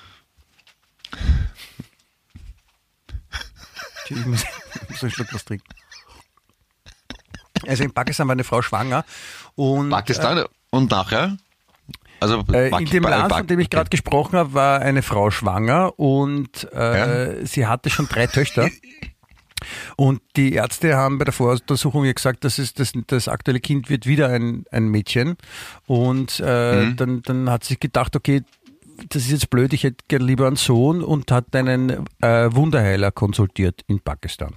[4.09, 5.65] Ich muss, ich muss einen Schluck was trinken.
[7.67, 9.03] Also in Pakistan war eine Frau schwanger
[9.55, 11.37] und Pakistan und nachher?
[12.19, 15.97] Also Äh, in dem Land, von dem ich gerade gesprochen habe, war eine Frau schwanger
[15.99, 18.69] und äh, sie hatte schon drei Töchter.
[19.95, 23.89] Und die Ärzte haben bei der Voruntersuchung ja gesagt, dass es das, das aktuelle Kind
[23.89, 25.35] wird wieder ein, ein Mädchen.
[25.87, 26.95] Und äh, Mhm.
[26.95, 28.43] dann, dann hat sie sich gedacht, okay,
[29.09, 33.11] das ist jetzt blöd, ich hätte gerne lieber einen Sohn und hat einen äh, Wunderheiler
[33.11, 34.53] konsultiert in Pakistan.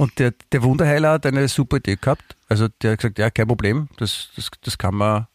[0.00, 2.34] Und der, der Wunderheiler hat eine super Idee gehabt.
[2.48, 5.26] Also der hat gesagt, ja, kein Problem, das, das, das kann man.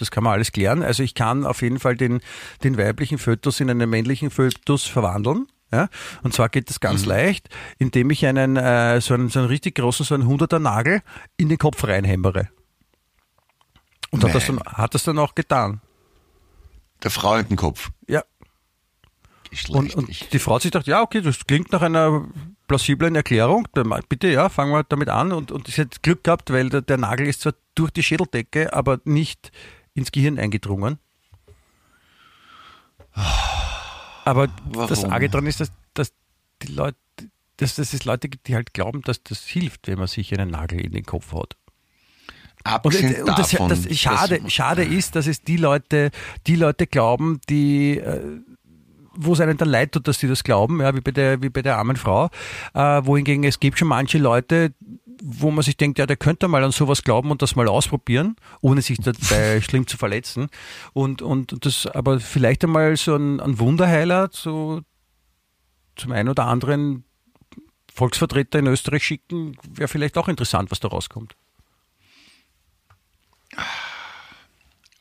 [0.00, 0.82] Das kann man alles klären.
[0.82, 2.20] Also ich kann auf jeden Fall den,
[2.64, 5.46] den weiblichen Fötus in einen männlichen Fötus verwandeln.
[5.70, 5.88] Ja?
[6.24, 6.80] Und zwar geht das Mhm.
[6.80, 10.58] ganz leicht, indem ich einen, äh, so einen, so einen richtig großen, so einen 100er
[10.58, 11.02] Nagel
[11.36, 12.48] in den Kopf reinhämmere.
[14.10, 15.82] Und hat das, dann, hat das dann auch getan.
[17.04, 17.90] Der Frau in den Kopf.
[18.08, 18.24] Ja.
[19.68, 22.26] Und, und die Frau hat sich gedacht, ja, okay, das klingt nach einer
[22.70, 23.66] plausiblen Erklärung.
[24.08, 25.32] Bitte, ja, fangen wir damit an.
[25.32, 28.72] Und, und sie hat Glück gehabt, weil der, der Nagel ist zwar durch die Schädeldecke,
[28.72, 29.50] aber nicht
[29.94, 30.98] ins Gehirn eingedrungen.
[34.24, 35.12] Aber das Warum?
[35.12, 36.12] Arge daran ist, dass, dass
[36.62, 36.96] die Leute,
[37.56, 40.50] dass, dass es Leute gibt, die halt glauben, dass das hilft, wenn man sich einen
[40.50, 41.56] Nagel in den Kopf haut.
[42.64, 46.12] Und, Abgesehen und das, davon, das schade, dass- schade ist, dass es die Leute,
[46.46, 48.20] die Leute glauben, die äh,
[49.14, 51.48] wo es einem dann leid tut, dass die das glauben, ja, wie bei der, wie
[51.48, 52.30] bei der armen Frau.
[52.74, 54.72] Äh, wohingegen es gibt schon manche Leute,
[55.22, 58.36] wo man sich denkt, ja, der könnte mal an sowas glauben und das mal ausprobieren,
[58.60, 60.48] ohne sich dabei schlimm zu verletzen.
[60.92, 64.80] Und, und das, aber vielleicht einmal so ein, ein Wunderheiler so
[65.96, 67.04] zum einen oder anderen
[67.92, 71.34] Volksvertreter in Österreich schicken, wäre vielleicht auch interessant, was da rauskommt.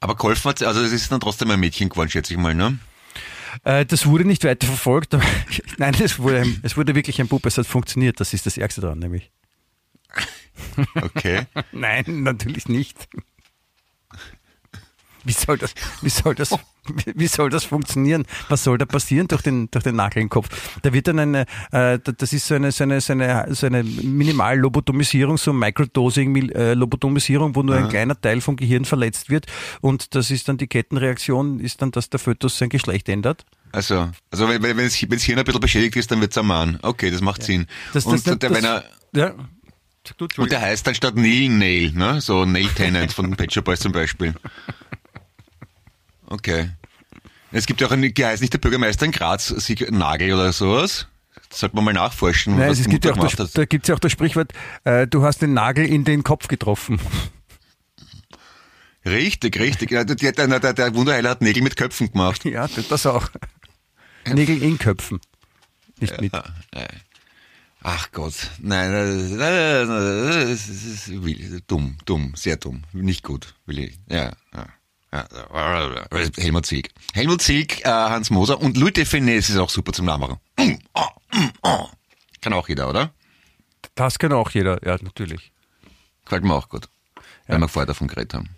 [0.02, 2.80] Aber geholfen hat also es ist dann trotzdem ein Mädchen geworden, schätze ich mal, ne?
[3.64, 5.18] Äh, das wurde nicht weiter verfolgt.
[5.78, 8.20] Nein, es wurde, es wurde wirklich ein Bub, es hat funktioniert.
[8.20, 9.32] Das ist das Ärgste daran, nämlich.
[10.96, 11.44] Okay.
[11.72, 13.08] Nein, natürlich nicht.
[15.24, 16.56] Wie soll das, wie soll das,
[17.16, 18.26] wie soll das funktionieren?
[18.48, 20.50] Was soll da passieren durch den, durch den Nagel im Kopf?
[20.82, 23.84] Da wird dann eine, äh, das ist so eine, so eine, so eine, so eine
[23.84, 29.48] Minimal-Lobotomisierung, so Microdosing-Lobotomisierung, wo nur ein kleiner Teil vom Gehirn verletzt wird.
[29.82, 33.46] Und das ist dann die Kettenreaktion, ist dann, dass der Fötus sein Geschlecht ändert.
[33.72, 36.80] Also, also wenn, wenn, wenn das Hirn ein bisschen beschädigt ist, dann wird's ein Mann.
[36.82, 37.68] Okay, das macht Sinn.
[37.94, 39.34] Das, und, das, das, der, wenn er, ja.
[40.38, 42.22] Und der heißt dann statt Neil Nail, ne?
[42.22, 44.34] So Nail Tennant von den Pet Shop Boys zum Beispiel.
[46.30, 46.70] Okay.
[47.52, 51.08] Es gibt ja auch einen, heißt nicht der Bürgermeister in Graz, Sieg Nagel oder sowas.
[51.50, 53.90] Das sollte man mal nachforschen, Nein, was es gibt ja auch das, da gibt es
[53.90, 54.54] ja auch das Sprichwort,
[54.84, 57.00] äh, du hast den Nagel in den Kopf getroffen.
[59.06, 59.92] Richtig, richtig.
[59.92, 62.46] Ja, der, der, der, der Wunderheiler hat Nägel mit Köpfen gemacht.
[62.46, 63.30] ja, das auch.
[64.28, 65.20] Nägel in Köpfen.
[66.00, 66.32] Nicht mit.
[67.82, 68.92] Ach Gott, nein,
[69.38, 71.12] das, ist
[71.66, 74.68] dumm, dumm, sehr dumm, nicht gut, will ich, ja, ja.
[75.12, 75.28] Ja.
[76.38, 76.90] Helmut Zilk.
[77.14, 80.38] Helmut Zilk, äh, Hans Moser und Louis Defines ist auch super zum Namen.
[82.42, 83.12] Kann auch jeder, oder?
[83.96, 85.52] Das kann auch jeder, ja, natürlich.
[86.26, 86.88] Gefällt mir auch gut,
[87.48, 88.50] weil wir vorher davon geredet haben.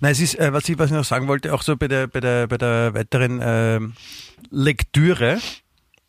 [0.00, 2.06] Nein, es ist, äh, was ich, was ich noch sagen wollte, auch so bei der,
[2.08, 3.94] bei der, bei der weiteren ähm,
[4.50, 5.40] Lektüre,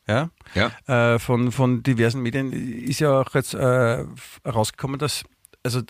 [0.08, 0.72] ja, Ja.
[1.14, 4.04] äh, von, von diversen Medien ist ja auch jetzt äh,
[4.46, 5.24] rausgekommen, dass,
[5.64, 5.82] also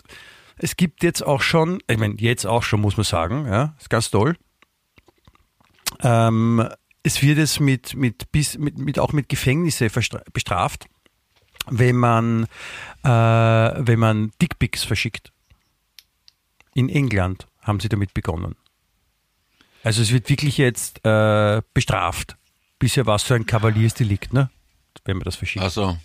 [0.56, 3.90] es gibt jetzt auch schon, ich meine, jetzt auch schon, muss man sagen, ja, ist
[3.90, 4.36] ganz toll.
[6.00, 6.68] Ähm,
[7.02, 9.90] es wird jetzt mit, mit, bis, mit, mit, auch mit Gefängnisse
[10.32, 10.86] bestraft,
[11.66, 12.44] wenn man,
[13.02, 15.32] äh, wenn man Dickpics verschickt.
[16.74, 18.56] In England haben sie damit begonnen.
[19.82, 22.36] Also es wird wirklich jetzt äh, bestraft.
[22.78, 24.50] Bisher war es so ein Kavaliersdelikt, ne?
[25.04, 25.62] Wenn man das verschickt.
[25.62, 25.98] Also,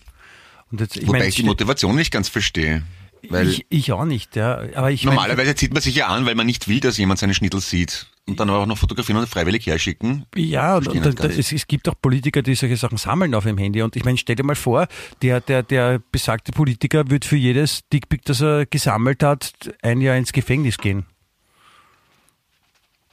[0.69, 2.83] Und jetzt, ich wobei meine, ich die Motivation nicht ganz verstehe.
[3.22, 4.61] Ich, ich auch nicht, ja.
[4.76, 7.34] Aber ich normalerweise zieht man sich ja an, weil man nicht will, dass jemand seine
[7.34, 8.07] Schnittel sieht.
[8.28, 10.26] Und dann auch noch fotografieren und freiwillig herschicken.
[10.36, 13.82] Ja, und, und es, es gibt auch Politiker, die solche Sachen sammeln auf ihrem Handy.
[13.82, 14.88] Und ich meine, stell dir mal vor,
[15.24, 20.15] der, der, der besagte Politiker wird für jedes Dickpick, das er gesammelt hat, ein Jahr
[20.15, 21.07] ins Gefängnis gehen.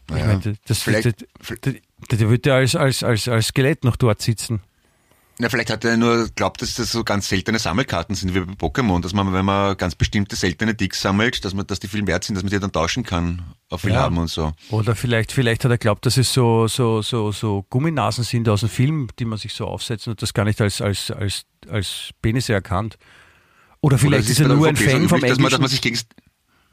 [0.09, 3.85] Ich Naja, meine, das, das, das, der, der wird ja als, als, als, als Skelett
[3.85, 4.61] noch dort sitzen.
[5.39, 8.53] Na, vielleicht hat er nur glaubt, dass das so ganz seltene Sammelkarten sind wie bei
[8.55, 12.07] Pokémon, dass man, wenn man ganz bestimmte seltene Dicks sammelt, dass man, dass die viel
[12.07, 14.01] wert sind, dass man die dann tauschen kann auf viel Ja.
[14.03, 14.53] haben und so.
[14.70, 18.61] Oder vielleicht, vielleicht hat er glaubt, dass es so, so, so, so Gumminasen sind aus
[18.61, 22.11] dem Film, die man sich so aufsetzt und das gar nicht als, als, als, als
[22.22, 22.97] Penisse erkannt.
[23.82, 25.68] Oder vielleicht Oder es ist er nur ein Fan vom üblich, dass man, dass man
[25.68, 25.68] Englischen.
[25.68, 25.99] sich gegen,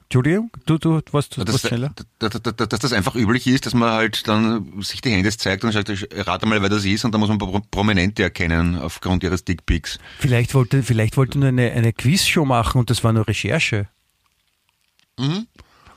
[0.04, 1.92] Entschuldigung, du, du warst, warst schneller.
[2.20, 5.64] dass, dass, dass, das einfach üblich ist, dass man halt dann sich die Hände zeigt
[5.64, 5.90] und sagt,
[6.28, 9.98] rate mal, wer das ist, und dann muss man Pro- Prominente erkennen aufgrund ihres Dickpics.
[10.20, 13.88] Vielleicht wollte, vielleicht wollte nur eine, eine Quizshow machen und das war nur Recherche.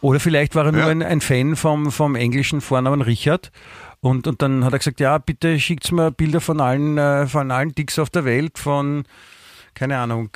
[0.00, 0.88] Oder vielleicht war er nur Ja.
[0.88, 3.50] ein, ein Fan vom, vom englischen Vornamen Richard.
[4.00, 7.50] Und, und dann hat er gesagt, ja, bitte schickt mir Bilder von allen, äh, von
[7.50, 9.04] allen Dicks auf der Welt, von,
[9.77, 10.31] keine Ahnung,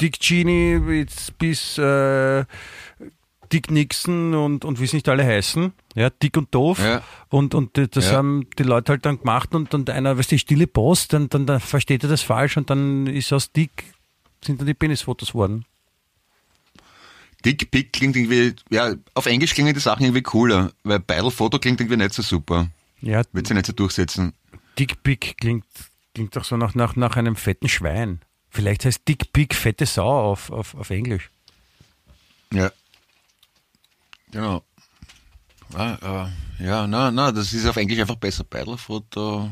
[0.00, 2.44] Dick Cheney bis, bis äh,
[3.52, 5.72] Dick Nixon und, und wie es nicht alle heißen.
[5.94, 6.78] Ja, Dick und Doof.
[6.78, 7.02] Ja.
[7.28, 8.12] Und, und das Ja.
[8.12, 11.28] haben die Leute halt dann gemacht und, und einer, weißt du, die stille Post, dann,
[11.28, 13.84] dann, dann versteht er das falsch und dann ist aus Dick,
[14.42, 15.66] sind dann die Penisfotos worden.
[17.44, 21.98] Dickpic klingt irgendwie, ja, auf Englisch klingen die Sachen irgendwie cooler, weil Beidel-Foto klingt irgendwie
[21.98, 22.68] nicht so super.
[23.02, 24.32] Ja, Wird sich nicht so durchsetzen.
[24.78, 25.64] Dickpick klingt
[26.14, 28.20] klingt doch so nach, nach, nach einem fetten Schwein.
[28.54, 31.28] Vielleicht heißt Dick Pig fette Sau auf, auf, auf Englisch.
[32.52, 32.70] Ja.
[34.30, 34.62] Genau.
[35.74, 36.28] Ah,
[36.60, 38.44] äh, ja, na, na, das ist auf Englisch einfach besser.
[38.44, 39.50] Battlefoot, uh,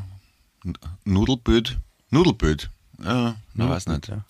[1.04, 1.78] Nudelböd.
[2.10, 2.70] Nudelböd.
[3.02, 4.06] Ja, na, weiß nicht.
[4.06, 4.24] Ja.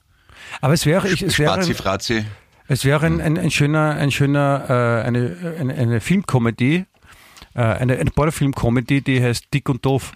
[0.62, 2.24] Aber es wäre, es wäre Spazi, Frazi.
[2.66, 6.86] Es wäre ein, ein, ein schöner, ein schöner, äh, eine, eine, eine Filmkomödie,
[7.52, 10.14] äh, eine, eine Borderfilm-Comedy, die heißt Dick und Doof.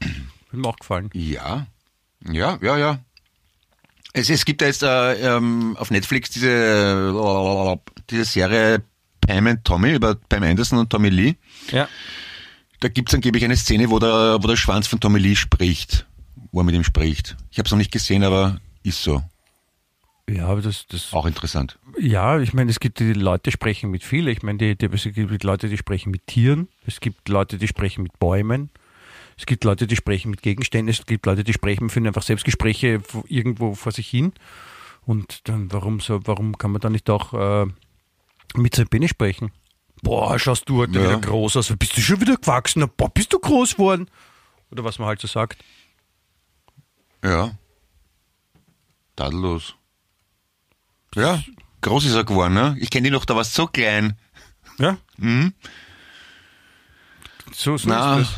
[0.00, 1.10] Hat mir auch gefallen.
[1.12, 1.68] Ja,
[2.28, 2.98] ja, ja, ja.
[4.12, 8.82] Es, es gibt ja jetzt äh, ähm, auf Netflix diese, äh, diese Serie
[9.20, 11.34] Pam and Tommy über Pam Anderson und Tommy Lee.
[11.70, 11.88] Ja.
[12.80, 16.06] Da gibt es angeblich eine Szene, wo der, wo der Schwanz von Tommy Lee spricht,
[16.52, 17.36] wo er mit ihm spricht.
[17.50, 19.22] Ich habe es noch nicht gesehen, aber ist so.
[20.28, 21.12] Ja, aber das, das.
[21.12, 21.78] Auch interessant.
[21.98, 24.28] Ja, ich meine, es gibt die Leute, die sprechen mit viel.
[24.28, 26.68] Ich meine, die, die, es gibt Leute, die sprechen mit Tieren.
[26.86, 28.70] Es gibt Leute, die sprechen mit Bäumen.
[29.38, 30.92] Es gibt Leute, die sprechen mit Gegenständen.
[30.92, 34.32] Es gibt Leute, die sprechen, führen einfach Selbstgespräche irgendwo vor sich hin.
[35.06, 37.66] Und dann, warum so, warum kann man da nicht auch äh,
[38.56, 39.52] mit Sabine sprechen?
[40.02, 41.04] Boah, schaust du heute Ja.
[41.04, 41.72] wieder groß aus.
[41.78, 42.84] Bist du schon wieder gewachsen?
[42.96, 44.10] Boah, bist du groß geworden?
[44.70, 45.64] Oder was man halt so sagt.
[47.24, 47.52] Ja.
[49.16, 49.74] Tadellos.
[51.14, 51.42] Ja,
[51.80, 52.76] groß ist er geworden, ne?
[52.80, 54.16] Ich kenne ihn noch, da warst du so klein.
[54.78, 54.98] Ja?
[55.16, 55.54] Mhm.
[57.52, 58.36] So, so Na, ist das.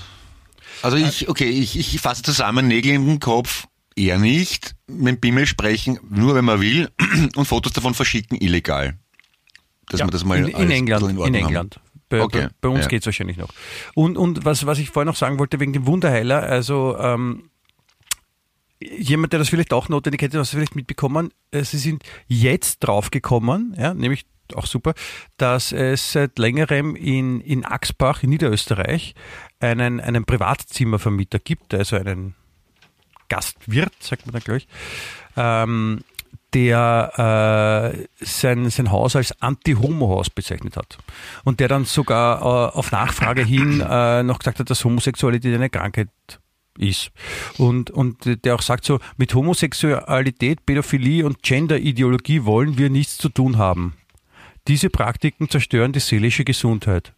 [0.83, 3.67] Also ich, okay, ich, ich fasse zusammen, Nägel in den Kopf,
[3.97, 4.75] eher nicht.
[4.87, 6.91] Mit Bimmel sprechen, nur wenn man will.
[7.37, 8.99] Und Fotos davon verschicken, illegal.
[9.89, 11.11] Dass Ja, man das mal in, in England.
[11.11, 11.35] In, haben.
[11.35, 11.81] England.
[12.09, 12.89] Bei, Okay, bei, bei uns ja.
[12.89, 13.51] geht's wahrscheinlich noch.
[13.95, 17.51] Und, und was, was ich vorher noch sagen wollte wegen dem Wunderheiler, also ähm,
[18.81, 23.77] jemand, der das vielleicht auch notwendig hätte, was vielleicht mitbekommen, äh, sie sind jetzt draufgekommen,
[23.79, 24.25] ja, nämlich
[24.55, 24.95] auch super,
[25.37, 29.15] dass es seit längerem in, in Axbach in Niederösterreich
[29.61, 32.35] einen, einen Privatzimmervermieter gibt, also einen
[33.29, 34.67] Gastwirt, sagt man dann gleich,
[35.37, 36.01] ähm,
[36.53, 40.99] der äh, sein, sein Haus als Anti-Homo-Haus bezeichnet hat.
[41.45, 45.71] Und der dann sogar äh, auf Nachfrage hin äh, noch gesagt hat, dass Homosexualität eine
[45.71, 46.09] Krankheit
[46.77, 47.13] ist.
[47.59, 53.29] Und, und der auch sagt so, mit Homosexualität, Pädophilie und Gender-Ideologie wollen wir nichts zu
[53.29, 53.95] tun haben.
[54.67, 57.13] Diese Praktiken zerstören die seelische Gesundheit.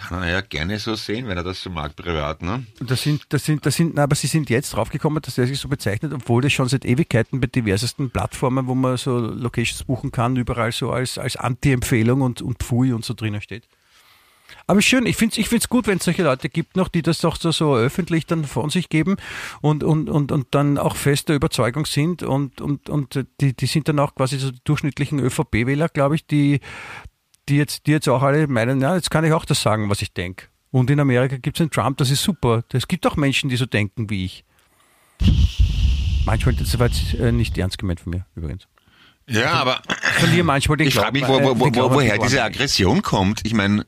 [0.00, 2.64] Kann er ja gerne so sehen, wenn er das so mag, privat, ne?
[2.80, 5.60] Das sind, das sind, das sind, na, aber sie sind jetzt draufgekommen, dass der sich
[5.60, 10.10] so bezeichnet, obwohl das schon seit Ewigkeiten bei diversesten Plattformen, wo man so Locations buchen
[10.10, 13.68] kann, überall so als, als Anti-Empfehlung und, und Pfui und so drinnen steht.
[14.66, 17.02] Aber schön, ich finde es ich find's gut, wenn es solche Leute gibt noch, die
[17.02, 19.16] das doch so, so öffentlich dann von sich geben
[19.60, 23.88] und, und, und, und dann auch fester Überzeugung sind und, und, und die, die sind
[23.88, 26.60] dann auch quasi so die durchschnittlichen ÖVP-Wähler, glaube ich, die,
[27.50, 30.00] die, jetzt, die jetzt auch alle meinen, ja, jetzt kann ich auch das sagen, was
[30.02, 30.46] ich denke.
[30.70, 32.62] Und in Amerika gibt es einen Trump, das ist super.
[32.72, 34.44] Es gibt auch Menschen, die so denken wie ich.
[36.24, 38.68] Manchmal, das war jetzt äh, nicht ernst gemeint von mir, übrigens.
[39.28, 41.94] Ja, aber Ich verliere manchmal den ich frage mich, wo, Glauben, wo, äh, wo, Glauben
[41.94, 42.42] wo, die woher diese.
[42.42, 43.44] Aggression kommt.
[43.44, 43.86] Ich meine,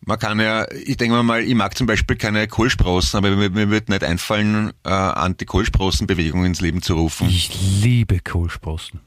[0.00, 3.70] man kann ja, ich denke mal, ich mag zum Beispiel keine Kohlsprossen, aber mir, mir
[3.70, 7.28] wird nicht einfallen, äh, Anti-Kohlsprossen-Bewegung ins Leben zu rufen.
[7.28, 7.50] Ich
[7.82, 9.00] liebe Kohlsprossen.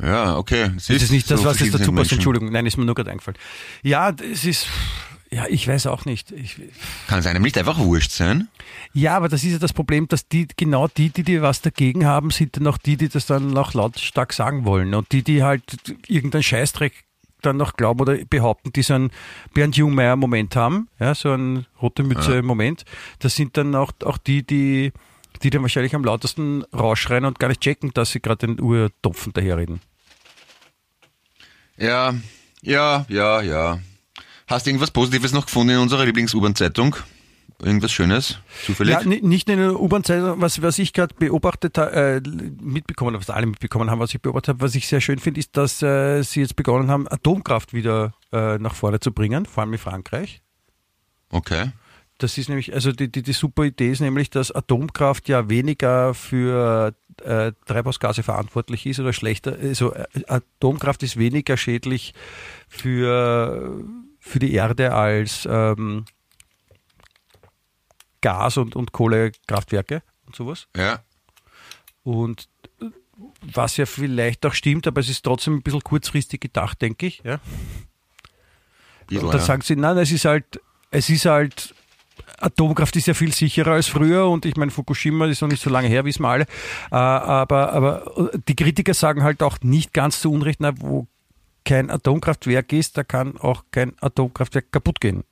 [0.00, 0.70] Ja, okay.
[0.74, 2.12] Das ist nicht das, so was jetzt verschieden dazu passt.
[2.12, 3.38] Entschuldigung, nein, ist mir nur gerade eingefallen.
[3.82, 4.68] Ja, es ist,
[5.30, 6.30] ja, ich weiß auch nicht.
[6.32, 6.56] Ich,
[7.08, 8.48] Kann es einem nicht einfach wurscht sein?
[8.92, 12.04] ja, aber das ist ja das Problem, dass die, genau die, die, die was dagegen
[12.04, 14.94] haben, sind dann auch die, die das dann auch lautstark sagen wollen.
[14.94, 15.62] Und die, die halt
[16.06, 16.92] irgendeinen Scheißdreck
[17.40, 19.10] dann noch glauben oder behaupten, die so einen
[19.52, 22.84] Bernd Jungmeier-Moment haben, ja, so einen rote Mütze-Moment,
[23.18, 24.92] das sind dann auch, auch die, die,
[25.42, 29.32] die dann wahrscheinlich am lautesten rausschreien und gar nicht checken, dass sie gerade den Urtopfen
[29.32, 29.80] daherreden.
[31.76, 32.14] Ja,
[32.60, 33.78] ja, ja, ja.
[34.46, 36.96] Hast du irgendwas Positives noch gefunden in unserer Lieblings-U-Bahn-Zeitung?
[37.62, 38.38] Irgendwas Schönes?
[38.66, 38.92] Zufällig?
[38.94, 42.20] Ja, ni- nicht in der U-Bahn-Zeitung, was, was ich gerade beobachtet äh,
[42.60, 45.38] mitbekommen habe, was alle mitbekommen haben, was ich beobachtet habe, was ich sehr schön finde,
[45.40, 49.62] ist, dass äh, sie jetzt begonnen haben, Atomkraft wieder äh, nach vorne zu bringen, vor
[49.62, 50.42] allem in Frankreich.
[51.30, 51.70] Okay.
[52.22, 56.14] Das ist nämlich, also die, die, die super Idee ist nämlich, dass Atomkraft ja weniger
[56.14, 56.94] für
[57.24, 59.56] äh, Treibhausgase verantwortlich ist oder schlechter.
[59.60, 62.14] Also äh, Atomkraft ist weniger schädlich
[62.68, 63.84] für,
[64.20, 66.04] für die Erde als ähm,
[68.20, 70.68] Gas- und, und Kohlekraftwerke und sowas.
[70.76, 71.02] Ja.
[72.04, 72.48] Und
[73.40, 77.20] was ja vielleicht auch stimmt, aber es ist trotzdem ein bisschen kurzfristig gedacht, denke ich.
[77.24, 77.40] Ja?
[79.08, 79.46] Bisschen, Und dann ja.
[79.46, 80.60] sagen sie, nein, es ist halt,
[80.92, 81.74] es ist halt,
[82.38, 85.70] Atomkraft ist ja viel sicherer als früher und ich meine, Fukushima ist noch nicht so
[85.70, 86.44] lange her, wissen wir alle.
[86.90, 91.06] Äh, aber, aber die Kritiker sagen halt auch nicht ganz zu Unrecht, na, wo
[91.64, 95.24] kein Atomkraftwerk ist, da kann auch kein Atomkraftwerk kaputt gehen.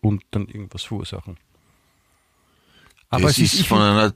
[0.00, 1.36] und dann irgendwas verursachen.
[3.08, 4.14] Aber Aber es ist, ist von einer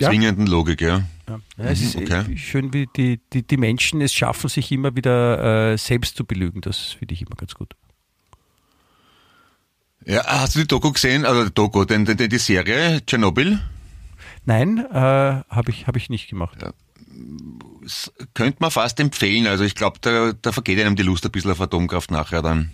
[0.00, 0.08] Ja.
[0.10, 1.02] zwingenden Logik, ja.
[1.28, 2.32] ja, ja, es Mhm, ist okay.
[2.32, 6.24] äh, schön, wie die, die, die Menschen es schaffen, sich immer wieder äh, selbst zu
[6.24, 6.60] belügen.
[6.60, 7.74] Das finde ich immer ganz gut.
[10.04, 13.60] Ja, hast du die Doku gesehen, also die Doku, den, den, den, die Serie Tschernobyl?
[14.44, 16.58] Nein, äh, habe ich, hab ich nicht gemacht.
[17.82, 19.46] Das könnte man fast empfehlen.
[19.46, 22.70] Also ich glaube, da, da vergeht einem die Lust ein bisschen auf Atomkraft nachher dann.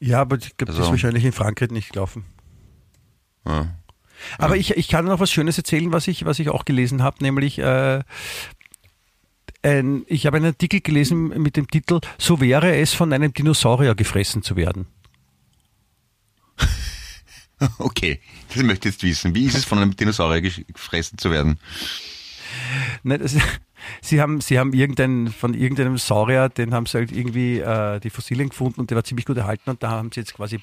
[0.00, 2.24] Ja, aber ich glaube, das ist Also- wahrscheinlich in Frankreich nicht gelaufen.
[3.46, 3.68] Ja.
[4.38, 7.22] Aber ich, ich kann noch was Schönes erzählen, was ich, was ich auch gelesen habe,
[7.22, 8.02] nämlich äh,
[9.62, 13.94] ein, ich habe einen Artikel gelesen mit dem Titel So wäre es, von einem Dinosaurier
[13.94, 14.86] gefressen zu werden.
[17.78, 19.34] Okay, das möchte ich jetzt wissen.
[19.34, 21.58] Wie ist es, von einem Dinosaurier gefressen zu werden?
[23.02, 23.36] Ne, das,
[24.00, 28.10] sie haben, sie haben irgendeinen, von irgendeinem Saurier, den haben sie halt irgendwie äh, die
[28.10, 30.60] Fossilien gefunden und der war ziemlich gut erhalten und da haben sie jetzt quasi,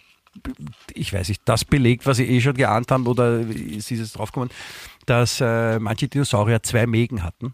[0.93, 4.14] ich weiß nicht, das belegt, was sie eh schon geahnt haben oder sie ist es
[4.14, 4.50] draufgekommen,
[5.06, 7.54] dass äh, manche Dinosaurier zwei Mägen hatten.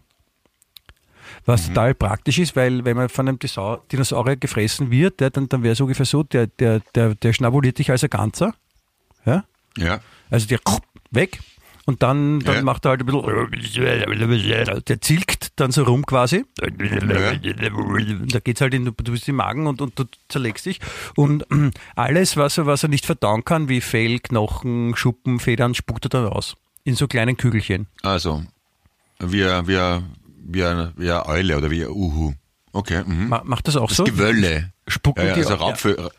[1.46, 5.62] Was total praktisch ist, weil wenn man von einem Dinosaurier gefressen wird, ja, dann, dann
[5.62, 8.54] wäre es ungefähr so, der, der, der, der schnabuliert dich als ein Ganzer.
[9.78, 9.84] Ja?
[9.84, 10.00] Ja.
[10.30, 10.58] Also der
[11.10, 11.40] weg
[11.84, 12.62] und dann, dann Ja.
[12.62, 13.06] macht er halt ein
[13.50, 16.44] bisschen, der zilkt dann so rum quasi.
[16.56, 20.80] Da geht's halt in, du bist im Magen und, und du zerlegst dich.
[21.16, 21.44] Und
[21.96, 26.10] alles, was er, was er nicht verdauen kann, wie Fell, Knochen, Schuppen, Federn, spuckt er
[26.10, 26.56] dann aus.
[26.84, 27.86] In so kleinen Kügelchen.
[28.02, 28.42] Also,
[29.20, 30.04] wie, ein- wie, ein-
[30.44, 32.32] wie, eine, wie eine Eule oder wie ein Uhu.
[32.72, 33.02] Okay.
[33.06, 33.28] Mhm.
[33.28, 34.04] Ma, macht das auch Das so?
[34.04, 34.72] Gewölle.
[34.88, 36.10] Spucken Ja, ja, die also auch- Raubvögel.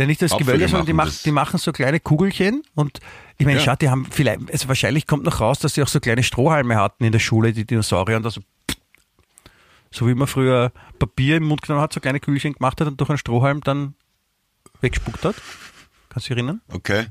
[0.00, 1.22] Ja, nicht das Gewölle, sondern die, das.
[1.22, 3.00] die machen so kleine Kugelchen und
[3.36, 3.64] ich meine, Ja.
[3.64, 6.76] schau, die haben vielleicht, also wahrscheinlich kommt noch raus, dass sie auch so kleine Strohhalme
[6.76, 8.40] hatten in der Schule, die Dinosaurier und also
[9.90, 12.98] so wie man früher Papier im Mund genommen hat, so kleine Kügelchen gemacht hat und
[13.00, 13.94] durch einen Strohhalm dann
[14.80, 15.34] weggespuckt hat.
[16.08, 16.60] Kannst du dich erinnern?
[16.72, 17.06] Okay.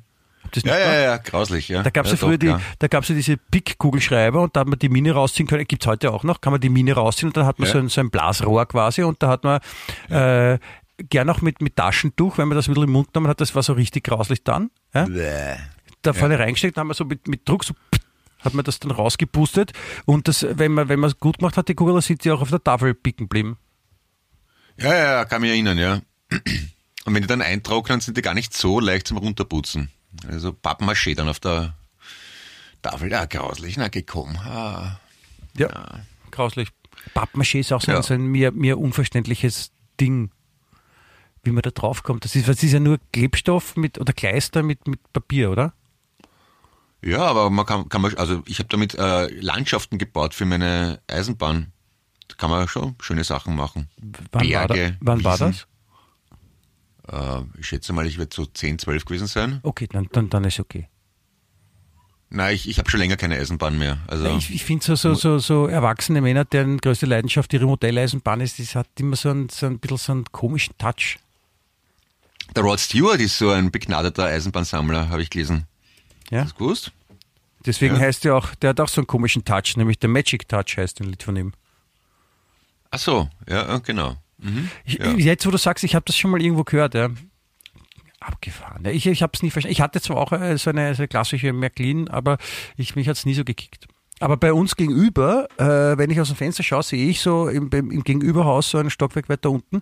[0.63, 1.83] Ja, ja, ja, grauslich, ja.
[1.83, 2.61] Da gab es ja, ja, früher doch, die, ja.
[2.79, 5.65] da gab es ja diese Pick-Kugelschreiber und da hat man die Mine rausziehen können.
[5.67, 7.77] Gibt es heute auch noch, kann man die Mine rausziehen und dann hat man so,
[7.77, 9.59] ein, so ein Blasrohr quasi und da hat man
[10.09, 10.57] äh,
[11.09, 13.55] gern auch mit, mit Taschentuch, wenn man das ein bisschen im Mund genommen hat, das
[13.55, 14.71] war so richtig grauslich dann.
[14.93, 15.05] Ja?
[15.05, 15.55] Bäh.
[16.01, 17.73] da vorne reingesteckt, haben wir so mit, mit Druck so
[18.39, 19.73] hat man das dann rausgepustet
[20.05, 22.31] und das, wenn man wenn man es gut gemacht hat, die Kugel, dann sind sie
[22.31, 23.57] auch auf der Tafel picken geblieben.
[24.77, 26.01] Ja, ja, ja, kann mich erinnern, ja.
[27.05, 29.89] Und wenn die dann eintrocknen, sind die gar nicht so leicht zum Runterputzen.
[30.27, 31.73] Also Pappmaché dann auf der
[32.81, 33.11] Tafel.
[33.11, 34.37] Ja, grauslich, na, gekommen.
[34.37, 34.99] Ah.
[35.57, 36.69] Ja, grauslich.
[37.13, 38.01] Pappmaché ist auch so, Ja.
[38.03, 40.31] so ein mir, mir unverständliches Ding,
[41.49, 42.23] wie man da drauf kommt.
[42.23, 45.73] Das ist, das ist ja nur Klebstoff mit oder Kleister mit, mit Papier, oder?
[47.01, 50.99] Ja, aber man kann, kann man, also ich habe damit äh, Landschaften gebaut für meine
[51.07, 51.71] Eisenbahn.
[52.27, 53.89] Da kann man schon schöne Sachen machen.
[54.31, 55.65] Wann war, da, Berge, wann war das?
[57.07, 59.59] Äh, ich schätze mal, ich werde so 10, 12 gewesen sein.
[59.63, 60.87] Okay, dann, dann, dann ist okay.
[62.31, 63.97] Nein, ich, ich habe schon länger keine Eisenbahn mehr.
[64.05, 68.41] Also Ich, ich finde so, so, so, so erwachsene Männer, deren größte Leidenschaft ihre Modelleisenbahn
[68.41, 71.17] ist, das hat immer so einen, so ein bisschen so einen komischen Touch.
[72.55, 75.65] Der Rod Stewart ist so ein begnadeter Eisenbahnsammler, habe ich gelesen.
[76.29, 76.41] Ja?
[76.43, 76.91] Hast du gewusst?
[77.65, 78.01] Deswegen Ja.
[78.01, 81.01] heißt er auch, der hat auch so einen komischen Touch, nämlich der Magic Touch heißt
[81.01, 81.53] ein Lied von ihm.
[82.91, 84.15] Ach so, ja, äh, genau.
[84.37, 84.69] Mhm.
[84.85, 85.11] Ich, Ja.
[85.11, 87.09] Jetzt, wo du sagst, ich habe das schon mal irgendwo gehört, ja.
[88.21, 88.83] Abgefahren.
[88.85, 88.91] Ja.
[88.91, 89.71] Ich, ich habe es nie verstanden.
[89.73, 92.37] Ich hatte zwar auch äh, so eine, so eine klassische Märklin, aber
[92.77, 93.87] ich, mich hat es nie so gekickt.
[94.19, 97.69] Aber bei uns gegenüber, äh, wenn ich aus dem Fenster schaue, sehe ich so im,
[97.71, 99.81] im Gegenüberhaus, so ein Stockwerk weiter unten,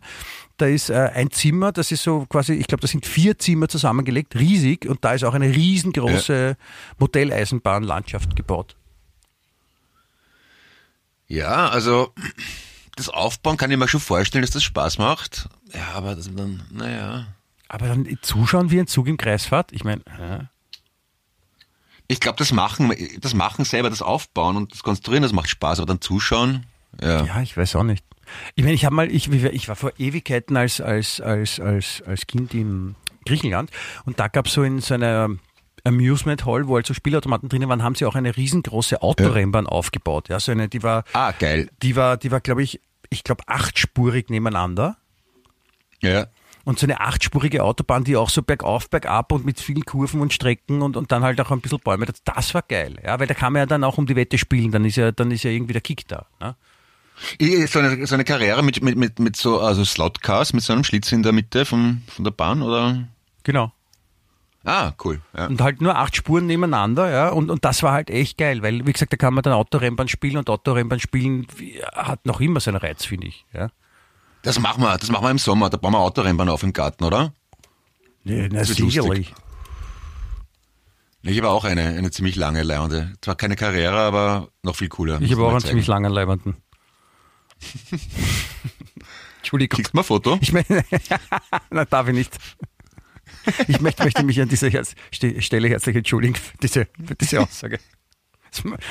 [0.58, 3.68] da ist äh, ein Zimmer, das ist so quasi, ich glaube, das sind vier Zimmer
[3.68, 6.56] zusammengelegt, riesig, und da ist auch eine riesengroße
[7.00, 8.76] Modelleisenbahnlandschaft gebaut.
[11.28, 12.14] Ja, also
[12.96, 15.50] das Aufbauen kann ich mir schon vorstellen, dass das Spaß macht.
[15.74, 17.28] Ja, aber das dann, naja.
[17.68, 20.50] Aber dann zuschauen wie ein Zug im Kreisfahrt, ich meine, ja.
[22.08, 25.80] Ich glaube, das Machen, das Machen selber, das Aufbauen und das Konstruieren, das macht Spaß,
[25.80, 26.66] aber dann zuschauen,
[27.02, 27.26] ja.
[27.26, 28.04] Ja, ich weiß auch nicht.
[28.56, 32.28] Ich meine, ich habe mal, ich, ich war vor Ewigkeiten als, als, als, als, als
[32.28, 32.96] Kind in
[33.26, 33.72] Griechenland
[34.06, 35.30] und da gab es so in so einer
[35.84, 40.28] Amusement Hall, wo halt so Spielautomaten drinnen waren, haben sie auch eine riesengroße Autorennbahn aufgebaut.
[40.30, 41.70] Ja, so eine, die war, Ah, geil.
[41.82, 44.98] die war, die war, glaube ich, ich glaube achtspurig nebeneinander.
[46.02, 46.28] Ja.
[46.68, 50.34] Und so eine achtspurige Autobahn, die auch so bergauf, bergab und mit vielen Kurven und
[50.34, 52.06] Strecken und, und dann halt auch ein bisschen Bäume.
[52.06, 54.38] Das, das war geil, ja, weil da kann man ja dann auch um die Wette
[54.38, 56.26] spielen, dann ist ja, dann ist ja irgendwie der Kick da.
[56.42, 56.58] Ne?
[57.70, 60.84] So eine, so eine Karriere mit, mit, mit, mit so, also Slotcars, mit so einem
[60.84, 63.08] Schlitz in der Mitte von, von der Bahn, oder?
[63.44, 63.72] Genau.
[64.66, 65.22] Ah, cool.
[65.38, 65.48] Ja.
[65.48, 67.30] Und halt nur acht Spuren nebeneinander, ja.
[67.30, 70.10] Und, und das war halt echt geil, weil, wie gesagt, da kann man dann Autorennbahn
[70.10, 71.48] spielen und Autorennbahn spielen
[71.96, 73.46] hat noch immer seinen Reiz, finde ich.
[73.54, 73.70] Ja.
[74.44, 77.04] Das machen wir, das machen wir im Sommer, da bauen wir Autorennbahn auf im Garten,
[77.04, 77.34] oder?
[78.24, 78.86] Ja, na, wird lustig.
[78.94, 79.34] sicherlich.
[81.24, 83.14] Ich habe auch eine, eine ziemlich lange Leihende.
[83.22, 85.20] Zwar keine Karriere, aber noch viel cooler.
[85.22, 85.70] Ich habe auch einen zeigen.
[85.72, 86.56] ziemlich langen Leibenden.
[89.40, 89.76] Entschuldigung.
[89.78, 90.38] Kriegst du mal ein Foto?
[90.42, 90.66] Ich meine,
[91.70, 92.38] na, darf ich nicht.
[93.68, 97.42] Ich möchte, möchte mich an dieser Herz, Ste- Stelle herzlich entschuldigen für diese, für diese
[97.44, 97.80] Aussage.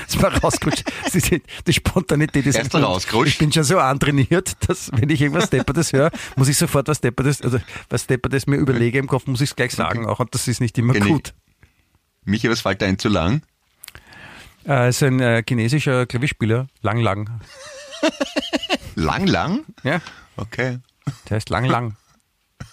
[0.08, 0.84] Es war rausgerutscht.
[1.10, 3.32] Sie sind, die Spontanität ist Erst rausgerutscht.
[3.34, 7.00] Ich bin schon so antrainiert, dass wenn ich irgendwas Deppertes höre, muss ich sofort was
[7.00, 7.58] Deppertes, also
[7.88, 10.60] was Deppertes mir überlege im Kopf, muss ich es gleich sagen auch und das ist
[10.60, 11.04] nicht immer ich.
[11.04, 11.34] gut.
[12.24, 13.42] Michi, was fällt ein zu lang?
[14.66, 17.40] Äh, ist ein äh, chinesischer Klavierspieler, Lang Lang.
[18.94, 19.64] Lang, lang?
[19.84, 20.00] Ja,
[20.36, 20.78] Okay.
[21.28, 21.96] der heißt Lang Lang.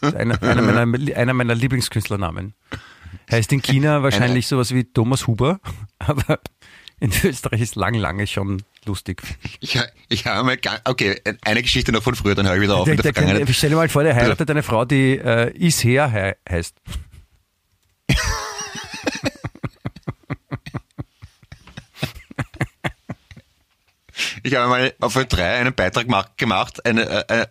[0.02, 2.54] Ist Einer, einer, meiner, einer meiner Lieblingskünstlernamen.
[3.32, 5.60] Heißt in China wahrscheinlich sowas wie Thomas Huber,
[6.00, 6.40] aber
[7.04, 9.22] in Österreich ist Lang Lange schon lustig.
[9.60, 9.78] Ich,
[10.10, 12.96] ich habe mal, okay, eine Geschichte noch von früher, dann höre ich wieder auf Der,
[12.96, 13.56] mit der der kann, Vergangenheit.
[13.56, 16.76] stell dir mal vor, der heiratet eine Frau, die äh, Isher he heißt.
[24.44, 27.46] Ich habe mal auf Ö3 einen Beitrag ma- gemacht, eine, äh, äh,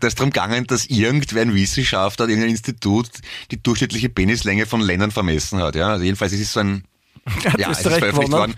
[0.00, 3.10] da ist darum gegangen, dass irgendwer ein Wissenschaftler, irgendein Institut
[3.50, 5.74] die durchschnittliche Penislänge von Ländern vermessen hat.
[5.74, 5.88] Ja?
[5.88, 6.84] Also jedenfalls ist es so ein,
[7.58, 8.54] ja, es ist Österreich veröffentlicht worden.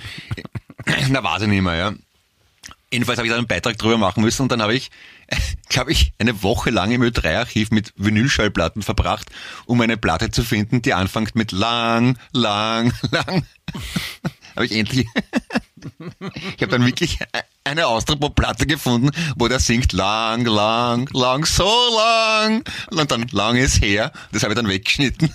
[1.11, 1.93] Na, weiß ich nicht mehr, ja.
[2.95, 4.91] Jedenfalls habe ich da einen Beitrag drüber machen müssen und dann habe ich,
[5.69, 9.31] glaube ich, eine Woche lang im Ö3-Archiv mit Vinylschallplatten verbracht,
[9.67, 13.45] um eine Platte zu finden, die anfängt mit lang, lang, lang.
[14.55, 15.09] habe ich endlich,
[16.57, 17.19] ich habe dann wirklich
[17.65, 22.63] eine Austropop-Platte gefunden, wo der singt lang, lang, lang, so lang.
[22.91, 24.13] Und dann lang ist her.
[24.31, 25.35] Das habe ich dann weggeschnitten.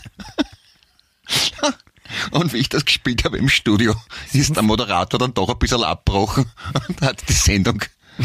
[2.32, 3.96] Und wie ich das gespielt habe im Studio,
[4.34, 6.46] ist der Moderator dann doch ein bisschen abbrochen
[6.88, 7.84] und hat die Sendung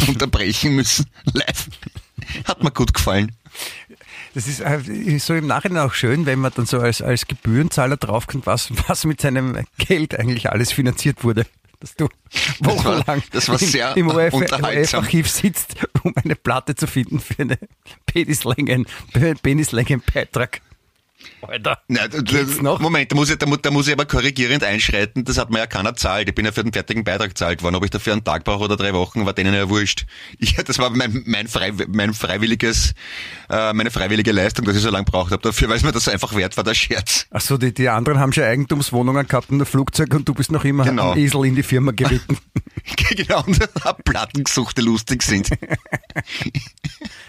[0.08, 1.06] unterbrechen müssen.
[1.32, 1.68] Live.
[2.44, 3.32] Hat mir gut gefallen.
[4.34, 7.96] Das ist äh, so im Nachhinein auch schön, wenn man dann so als, als Gebührenzahler
[7.96, 11.46] draufkommt, was, was mit seinem Geld eigentlich alles finanziert wurde.
[11.80, 12.08] Dass du
[12.60, 15.00] war- wochenlang das war im, sehr im unterhaltsam.
[15.00, 17.58] ORF-Archiv sitzt, um eine Platte zu finden für einen
[18.06, 18.86] Penislängen,
[19.42, 20.60] Penislängenbeitrag.
[21.42, 22.02] Alter, Na,
[22.62, 22.80] noch?
[22.80, 25.24] Moment, da muss, ich, da, da muss ich aber korrigierend einschreiten.
[25.24, 26.28] Das hat mir ja keiner zahlt.
[26.28, 27.74] Ich bin ja für den fertigen Beitrag gezahlt worden.
[27.74, 30.06] Ob ich dafür einen Tag brauche oder drei Wochen, war denen ja wurscht.
[30.38, 32.94] Ich, das war mein, mein, frei, mein freiwilliges,
[33.50, 35.42] äh, meine freiwillige Leistung, dass ich so lange braucht habe.
[35.42, 37.26] Dafür, weil es mir das einfach wert war, der Scherz.
[37.30, 40.50] Ach so, die, die anderen haben schon Eigentumswohnungen gehabt und ein Flugzeug und du bist
[40.52, 41.12] noch immer Genau.
[41.12, 42.38] am Esel in die Firma geritten.
[43.10, 45.50] genau, und hab Platten gesucht, die lustig sind.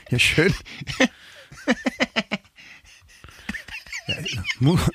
[0.10, 0.54] Ja, schön.
[4.08, 4.16] Ja,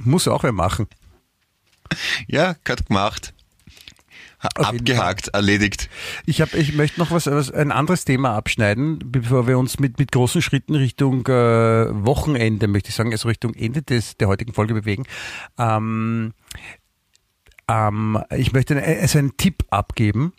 [0.05, 0.87] muss auch wer machen.
[2.27, 3.35] Ja, gerade gemacht.
[4.55, 5.91] Auf Abgehakt, erledigt.
[6.25, 9.99] Ich, hab, ich möchte noch was, was, ein anderes Thema abschneiden, bevor wir uns mit,
[9.99, 14.55] mit großen Schritten Richtung äh, Wochenende, möchte ich sagen, also Richtung Ende des, der heutigen
[14.55, 15.05] Folge bewegen.
[15.59, 16.33] Ähm,
[17.69, 20.33] ähm, ich möchte also einen Tipp abgeben.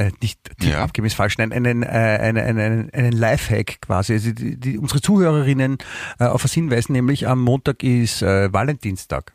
[0.00, 0.86] Äh, nicht Ja.
[1.02, 4.14] ist falsch, nein, einen, äh, einen, einen, einen Lifehack quasi.
[4.14, 5.76] Also die, die, unsere Zuhörerinnen
[6.18, 9.32] äh, auf was hinweisen, nämlich am Montag ist äh, Valentinstag.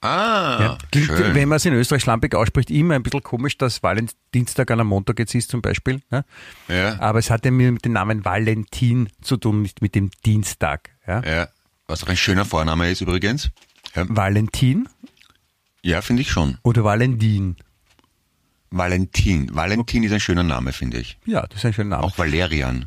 [0.00, 0.78] Ah, Ja.
[0.90, 1.34] Klingt, schön.
[1.34, 4.88] wenn man es in Österreich schlampig ausspricht, immer ein bisschen komisch, dass Valentinstag an einem
[4.88, 6.00] Montag jetzt ist zum Beispiel.
[6.10, 6.24] Ne?
[6.68, 10.90] Ja, Aber es hat ja mit dem Namen Valentin zu tun, nicht mit dem Dienstag.
[11.06, 11.22] Ja?
[11.22, 11.48] ja.
[11.86, 13.50] Was auch ein schöner Vorname ist übrigens.
[13.94, 14.88] Ja, Valentin
[15.82, 16.56] ja finde ich schon.
[16.62, 17.56] oder Valentin?
[18.76, 19.50] Valentin.
[19.54, 21.18] Valentin ist ein schöner Name, finde ich.
[21.26, 22.04] Ja, das ist ein schöner Name.
[22.04, 22.86] Auch Valerian.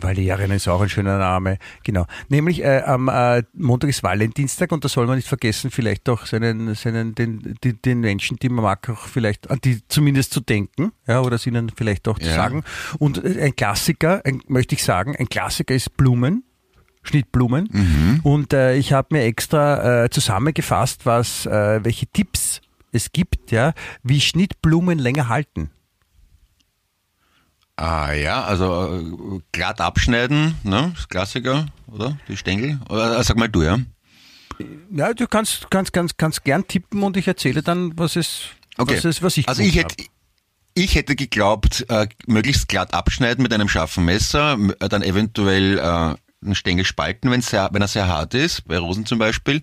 [0.00, 1.58] Valerian ist auch ein schöner Name.
[1.82, 2.06] Genau.
[2.28, 6.24] Nämlich äh, am äh, Montag ist Valentinstag und da soll man nicht vergessen, vielleicht doch
[6.26, 10.40] seinen, seinen den, den, den Menschen, die man mag, auch vielleicht an die zumindest zu
[10.40, 12.36] denken, ja, oder es ihnen vielleicht auch zu Ja.
[12.36, 12.62] sagen.
[13.00, 16.44] Und äh, ein Klassiker, ein, möchte ich sagen, ein Klassiker ist Blumen.
[17.02, 18.20] Schnittblumen.
[18.22, 22.60] Und äh, ich habe mir extra äh, zusammengefasst, was, äh, welche Tipps
[22.92, 23.72] es gibt, ja,
[24.02, 25.70] wie Schnittblumen länger halten.
[27.76, 28.92] Ah ja, also
[29.36, 30.92] äh, glatt abschneiden, ne?
[30.96, 32.18] Das Klassiker, oder?
[32.26, 32.80] Die Stängel.
[32.88, 33.78] Oder, äh, sag mal du, ja.
[34.90, 38.96] Ja, du kannst, kannst, kannst, kannst gern tippen und ich erzähle dann, was es, Okay.
[38.96, 39.94] was, es, was ich also ich hätte,
[40.74, 45.82] ich hätte geglaubt, äh, möglichst glatt abschneiden mit einem scharfen Messer, äh, dann eventuell äh,
[45.82, 49.60] einen Stängel spalten, wenn's sehr, wenn er sehr hart ist, bei Rosen zum Beispiel,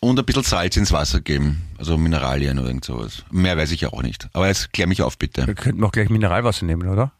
[0.00, 3.24] und ein bisschen Salz ins Wasser geben, also Mineralien oder irgend sowas.
[3.30, 4.28] Mehr weiß ich ja auch nicht.
[4.32, 5.46] Aber jetzt klär mich auf, bitte.
[5.46, 7.12] Wir könnten auch gleich Mineralwasser nehmen, oder?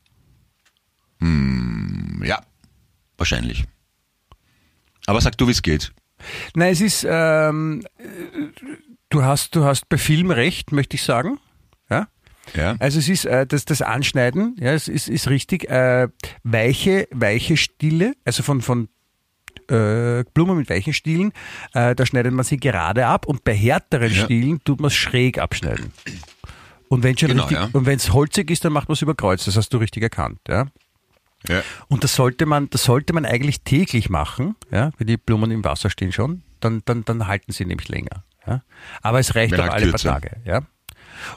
[2.22, 2.42] Ja,
[3.18, 3.64] wahrscheinlich.
[5.06, 5.92] Aber sag du, wie es geht.
[6.54, 8.04] Nein, es ist, ähm, äh,
[9.10, 11.38] du hast, du hast bei Film recht, möchte ich sagen.
[11.90, 12.08] Ja?
[12.54, 12.76] Ja.
[12.78, 16.08] Also es ist äh, das, das Anschneiden, ja, es ist, ist richtig, äh,
[16.42, 18.88] weiche, weiche Stille, also von, von
[19.68, 21.32] äh, Blumen mit weichen Stielen,
[21.72, 24.24] äh, da schneidet man sie gerade ab und bei härteren Ja.
[24.24, 25.92] Stielen tut man es schräg abschneiden.
[26.88, 27.70] Und wenn Genau, ja.
[27.86, 29.44] es holzig ist, dann macht man es über Kreuz.
[29.44, 30.66] Das hast du richtig erkannt, ja.
[31.48, 31.62] Ja.
[31.88, 35.64] Und das sollte man, das sollte man eigentlich täglich machen, ja, wenn die Blumen im
[35.64, 38.24] Wasser stehen schon, dann, dann, dann halten sie nämlich länger.
[38.46, 38.62] Ja.
[39.02, 40.00] Aber es reicht Wenn auch alle paar.
[40.00, 40.62] Tage, ja.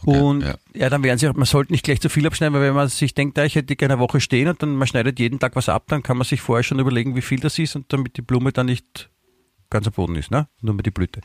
[0.03, 0.55] Und ja.
[0.73, 0.89] ja.
[0.89, 3.37] dann werden sie, man sollte nicht gleich zu viel abschneiden, weil wenn man sich denkt,
[3.37, 5.85] da ich hätte gerne eine Woche stehen und dann man schneidet jeden Tag was ab,
[5.87, 8.51] dann kann man sich vorher schon überlegen, wie viel das ist und damit die Blume
[8.51, 9.09] dann nicht
[9.69, 10.47] ganz am Boden ist, ne?
[10.61, 11.21] Nur mit die Blüte.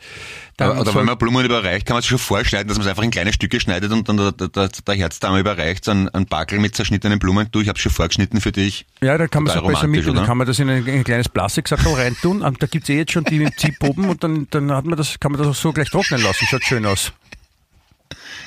[0.57, 2.89] Dann Oder, oder wenn man Blumen überreicht, kann man sich schon vorschneiden, dass man es
[2.89, 6.25] einfach in kleine Stücke schneidet und dann der, der, der Herzdame überreicht, so einen, einen
[6.25, 7.47] Backel mit zerschnittenen Blumen.
[7.51, 8.85] Du, ich habe schon vorgeschnitten für dich.
[9.01, 10.85] Ja, da kann man es auch besser romantisch, mit, dann kann man das in ein,
[10.85, 12.41] in ein kleines Plastiksackerl reintun.
[12.41, 15.19] Und da gibt's eh jetzt schon die mit Ziehproben und dann, dann hat man das,
[15.19, 16.45] kann man das auch so gleich trocknen lassen.
[16.45, 17.13] Schaut schön aus.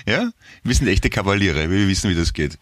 [0.06, 0.30] Ja?
[0.62, 2.58] Wir sind echte Kavaliere, wir wissen, wie das geht.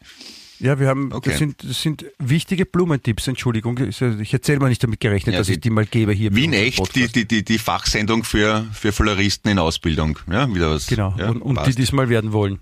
[0.60, 1.30] Ja, wir haben, Okay.
[1.30, 3.76] das, sind, das sind wichtige Blumentipps, Entschuldigung.
[3.78, 6.34] Ich erzähle mal nicht damit gerechnet, Ja, dass die- ich die mal gebe hier.
[6.34, 10.18] Wien echt, die, die, die, die Fachsendung für, für Floristen in Ausbildung.
[10.30, 10.86] Ja, wieder was.
[10.86, 12.60] Genau, Ja, und, und die diesmal werden wollen.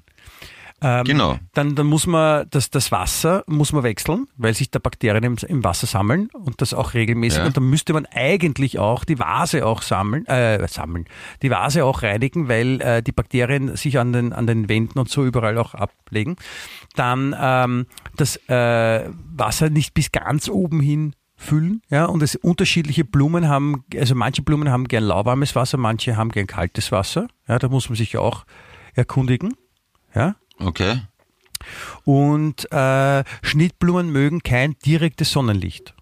[0.83, 1.39] Ähm, Genau.
[1.55, 5.37] Dann, dann muss man das, das Wasser muss man wechseln, weil sich da Bakterien im,
[5.47, 7.41] im Wasser sammeln und das auch regelmäßig.
[7.41, 7.47] Ja.
[7.47, 11.07] Und dann müsste man eigentlich auch die Vase auch sammeln, äh, sammeln,
[11.43, 15.09] die Vase auch reinigen, weil äh, die Bakterien sich an den, an den Wänden und
[15.09, 16.37] so überall auch ablegen.
[16.95, 23.05] Dann ähm, das äh, Wasser nicht bis ganz oben hin füllen, ja, und es unterschiedliche
[23.05, 27.59] Blumen haben, also manche Blumen haben gern lauwarmes Wasser, manche haben gern kaltes Wasser, ja,
[27.59, 28.45] da muss man sich auch
[28.95, 29.53] erkundigen,
[30.15, 30.37] ja.
[30.65, 31.01] Okay.
[32.05, 35.95] Und äh, Schnittblumen mögen kein direktes Sonnenlicht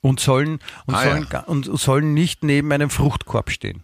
[0.00, 1.40] und sollen und, Ah, sollen, ja.
[1.40, 3.82] und sollen nicht neben einem Fruchtkorb stehen.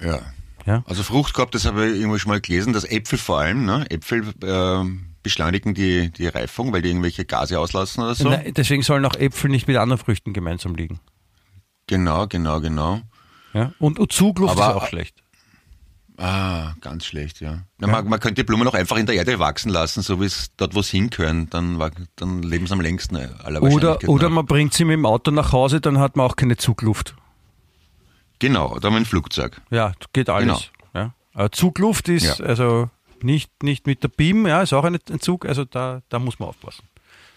[0.00, 0.20] Ja.
[0.66, 0.82] Ja?
[0.86, 3.86] Also Fruchtkorb, das habe ich irgendwo schon mal gelesen, dass Äpfel vor allem, ne?
[3.90, 4.84] Äpfel äh,
[5.22, 8.28] beschleunigen die, die Reifung, weil die irgendwelche Gase auslassen oder so.
[8.28, 11.00] Na, deswegen sollen auch Äpfel nicht mit anderen Früchten gemeinsam liegen.
[11.86, 13.00] Genau, genau, genau.
[13.52, 13.72] Ja?
[13.78, 15.19] Und, und Zugluft Aber- ist auch schlecht.
[16.22, 17.60] Ah, ganz schlecht, ja.
[17.78, 20.26] Na, Man, man könnte die Blumen auch einfach in der Erde wachsen lassen, so wie
[20.26, 21.48] es dort, wo sie hingehören.
[21.48, 21.82] Dann,
[22.16, 25.30] dann leben sie am längsten äh, aller Oder, oder man bringt sie mit dem Auto
[25.30, 27.14] nach Hause, dann hat man auch keine Zugluft.
[28.38, 29.60] Genau, oder mit dem Flugzeug.
[29.70, 30.70] Ja, geht alles.
[30.94, 31.14] Ja.
[31.32, 32.44] Aber Zugluft ist Ja.
[32.44, 32.90] also
[33.22, 36.38] nicht, nicht mit der BIM, ja, ist auch ein ein Zug, also da, da muss
[36.38, 36.84] man aufpassen.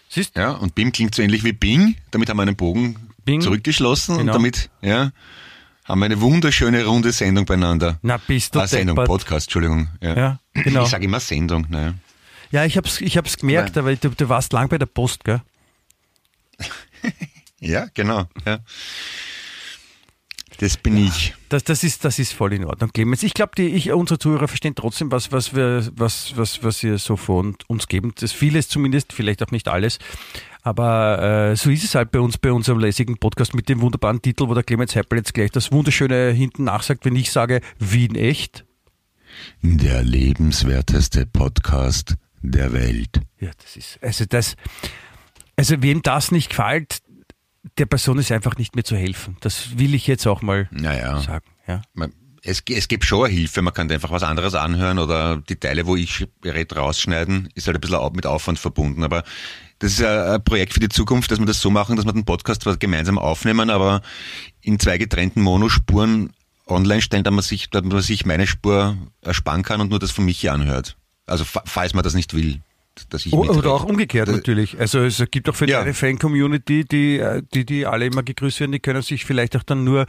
[0.08, 1.96] Siehst Ja, und BIM klingt so ähnlich wie Bing.
[2.10, 3.40] Damit haben wir einen Bogen Bing.
[3.40, 4.32] zurückgeschlossen Genau.
[4.32, 5.10] und damit, ja,
[5.84, 7.98] haben wir eine wunderschöne runde Sendung beieinander.
[8.02, 9.08] Na, bist du Ah, Sendung, deppert.
[9.08, 9.88] Podcast, Entschuldigung.
[10.00, 10.84] Ja, Ja, genau.
[10.84, 11.94] Ich sage immer Sendung, naja.
[12.50, 15.40] Ja, ich hab's, ich hab's gemerkt, aber du, du warst lang bei der Post, gell?
[17.60, 18.28] Ja, genau.
[18.44, 18.58] Ja.
[20.58, 21.34] Das bin ich.
[21.48, 23.22] Das, das, ist, das ist voll in Ordnung, Clemens.
[23.22, 27.16] Ich glaube, ich, unsere Zuhörer verstehen trotzdem, was, was, wir, was, was, was ihr so
[27.16, 28.12] von uns geben.
[28.20, 29.98] Das vieles zumindest, vielleicht auch nicht alles.
[30.66, 34.22] Aber äh, so ist es halt bei uns, bei unserem lässigen Podcast mit dem wunderbaren
[34.22, 38.14] Titel, wo der Clemens Heppel jetzt gleich das Wunderschöne hinten nachsagt, wenn ich sage, Wien
[38.14, 38.64] echt.
[39.62, 43.20] Der lebenswerteste Podcast der Welt.
[43.40, 44.56] Ja, das ist, also das,
[45.56, 47.00] also wem das nicht gefällt,
[47.78, 49.36] der Person ist einfach nicht mehr zu helfen.
[49.40, 51.20] Das will ich jetzt auch mal Naja.
[51.20, 51.44] sagen.
[51.66, 51.82] Ja.
[51.92, 52.12] Man-
[52.42, 55.96] Es, es gibt schon Hilfe, man kann einfach was anderes anhören oder die Teile, wo
[55.96, 59.02] ich rede, rausschneiden, ist halt ein bisschen mit Aufwand verbunden.
[59.02, 59.24] Aber
[59.84, 62.12] das ist ein ein Projekt für die Zukunft, dass wir das so machen, dass wir
[62.12, 64.02] den Podcast zwar gemeinsam aufnehmen, aber
[64.62, 66.32] in zwei getrennten Monospuren
[66.66, 70.10] online stellen, damit man sich, damit man sich meine Spur ersparen kann und nur das
[70.10, 70.96] von Michi anhört.
[71.26, 72.60] Also fa- falls man das nicht will,
[73.10, 73.58] dass ich O- mitrede.
[73.58, 74.78] Oder auch umgekehrt Das- natürlich.
[74.80, 75.80] Also es gibt auch für Ja.
[75.80, 77.22] deine Fan-Community, die,
[77.52, 80.06] die, die alle immer gegrüßt werden, die können sich vielleicht auch dann nur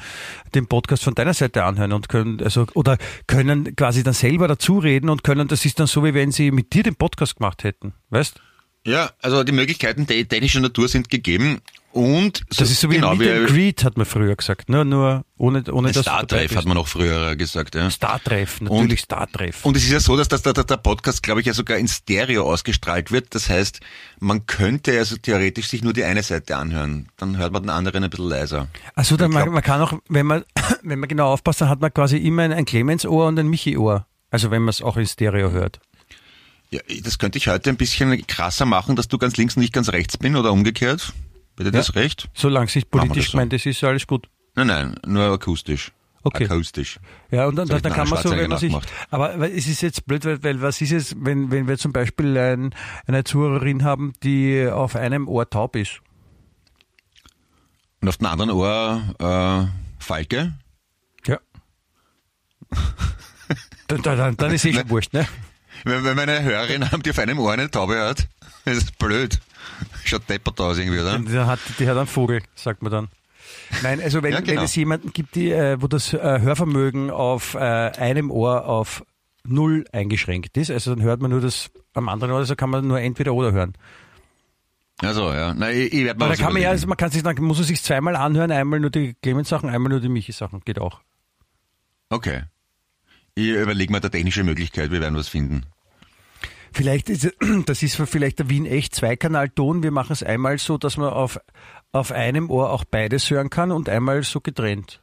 [0.53, 2.97] den Podcast von deiner Seite anhören und können, also, oder
[3.27, 6.51] können quasi dann selber dazu reden und können, das ist dann so, wie wenn sie
[6.51, 7.93] mit dir den Podcast gemacht hätten.
[8.11, 8.39] Weißt?
[8.85, 11.59] Ja, also die Möglichkeiten te- technischer Natur sind gegeben
[11.91, 14.67] und Das ist so wie genau, ein Meet and Greet, hat man früher gesagt.
[14.67, 17.73] Nur, nur ohne, ohne dass dabei Star-Treff hat man auch früher gesagt.
[17.73, 17.89] Ja.
[17.89, 19.63] Star-Treff, natürlich Star-Treff.
[19.63, 21.77] Und es ist ja so, dass das, der, der, der Podcast, glaube ich, ja sogar
[21.77, 23.33] in Stereo ausgestrahlt wird.
[23.33, 23.79] Das heißt,
[24.19, 27.07] man könnte also theoretisch sich nur die eine Seite anhören.
[27.15, 28.67] Dann hört man den anderen ein bisschen leiser.
[28.93, 30.43] Also dann man, man kann auch, wenn man,
[30.83, 34.05] wenn man genau aufpasst, dann hat man quasi immer ein, ein Clemens-Ohr und ein Michi-Ohr.
[34.31, 35.79] Also wenn man es auch in Stereo hört.
[36.75, 39.71] Ja, das könnte ich heute ein bisschen krasser machen, dass du ganz links und ich
[39.71, 41.13] ganz rechts bin oder umgekehrt.
[41.57, 41.71] Dir Ja.
[41.71, 42.27] das recht?
[42.33, 43.31] Solange es nicht politisch das so.
[43.37, 44.27] gemeint ist, ist alles gut.
[44.55, 45.91] Nein, nein, nur akustisch.
[46.23, 46.45] Okay.
[46.45, 46.99] Akustisch.
[47.31, 48.75] Ja, und dann, dann, dann kann man so, wenn man sich,
[49.11, 52.35] aber es ist jetzt blöd, weil, weil was ist es, wenn, wenn wir zum Beispiel
[52.37, 52.73] ein,
[53.05, 56.01] eine Zuhörerin haben, die auf einem Ohr taub ist?
[58.01, 60.53] Und auf dem anderen Ohr äh, Falke.
[61.27, 61.37] Ja.
[63.87, 65.27] dann, dann, dann, dann ist eh schon wurscht, ne?
[65.85, 68.27] Wenn, wenn meine Hörerin haben, die auf einem Ohr eine Taube hat,
[68.65, 69.39] das ist blöd.
[70.03, 71.17] Schaut deppert aus irgendwie, oder?
[71.19, 73.07] Die hat, die hat einen Vogel, sagt man dann.
[73.81, 74.57] Nein, also wenn, Ja, genau.
[74.59, 79.03] wenn es jemanden gibt, die, äh, wo das äh, Hörvermögen auf äh, einem Ohr auf
[79.43, 82.87] null eingeschränkt ist, also dann hört man nur das am anderen Ohr, also kann man
[82.87, 83.73] nur entweder oder hören.
[85.01, 85.53] Also, ja.
[85.53, 87.35] Na, ich, ich werde mal Aber da kann man ja, also man kann sich, dann
[87.41, 91.01] muss er sich zweimal anhören, einmal nur die Clemens-Sachen, einmal nur die Michi-Sachen, geht auch.
[92.09, 92.43] Okay.
[93.35, 95.65] Ich überlege mir da technische Möglichkeit, wir werden was finden.
[96.75, 97.31] Vielleicht ist,
[97.65, 99.81] das ist vielleicht der Wien echt Zweikanalton.
[99.81, 101.39] Wir machen es einmal so, dass man auf,
[101.93, 105.01] auf einem Ohr auch beides hören kann und einmal so getrennt,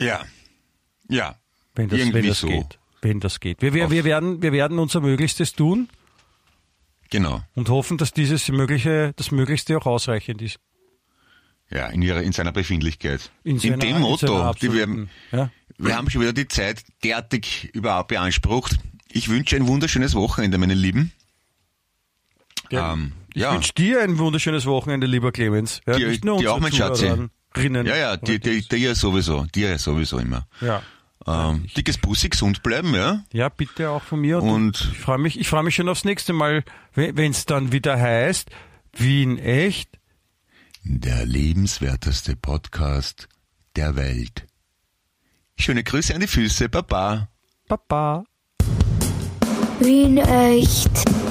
[0.00, 0.24] Ja.
[1.08, 1.36] Ja.
[1.74, 2.46] wenn das, Irgendwie wenn das so.
[2.48, 2.78] geht.
[3.02, 3.60] Wenn das geht.
[3.60, 5.88] Wir, wir, wir, werden, wir werden unser Möglichstes tun
[7.10, 7.42] Genau.
[7.54, 10.58] und hoffen, dass dieses Mögliche, das Möglichste auch ausreichend ist.
[11.70, 13.30] Ja, in, ihrer, in seiner Befindlichkeit.
[13.42, 14.54] In seiner- dem in Motto.
[14.60, 15.50] wir, ja.
[15.78, 18.76] wir haben schon wieder die Zeit derartig überhaupt beansprucht.
[19.16, 21.12] Ich wünsche ein wunderschönes Wochenende, meine Lieben.
[22.70, 22.92] Ja.
[22.92, 23.52] Ähm, Ich ja.
[23.54, 25.80] wünsche dir ein wunderschönes Wochenende, lieber Clemens.
[25.86, 27.88] Ja, Dir- nicht nur dir auch, unseren mein Schatzi.
[27.88, 29.46] Ja, ja, dir, dir, dir sowieso.
[29.54, 30.46] Dir ja sowieso immer.
[30.60, 30.82] ja.
[31.28, 33.24] Ähm, dickes Pussy, gesund bleiben, ja?
[33.32, 34.40] Ja, bitte auch von mir.
[34.40, 36.62] Und, Und- ich freue mich, ich freue mich schon aufs nächste Mal,
[36.94, 38.48] wenn es dann wieder heißt,
[38.92, 39.98] Wien echt.
[40.84, 43.28] Der lebenswerteste Podcast
[43.74, 44.46] der Welt.
[45.58, 47.28] Schöne Grüße an die Füße, Baba.
[47.66, 48.22] Baba.
[49.78, 51.25] Wien echt.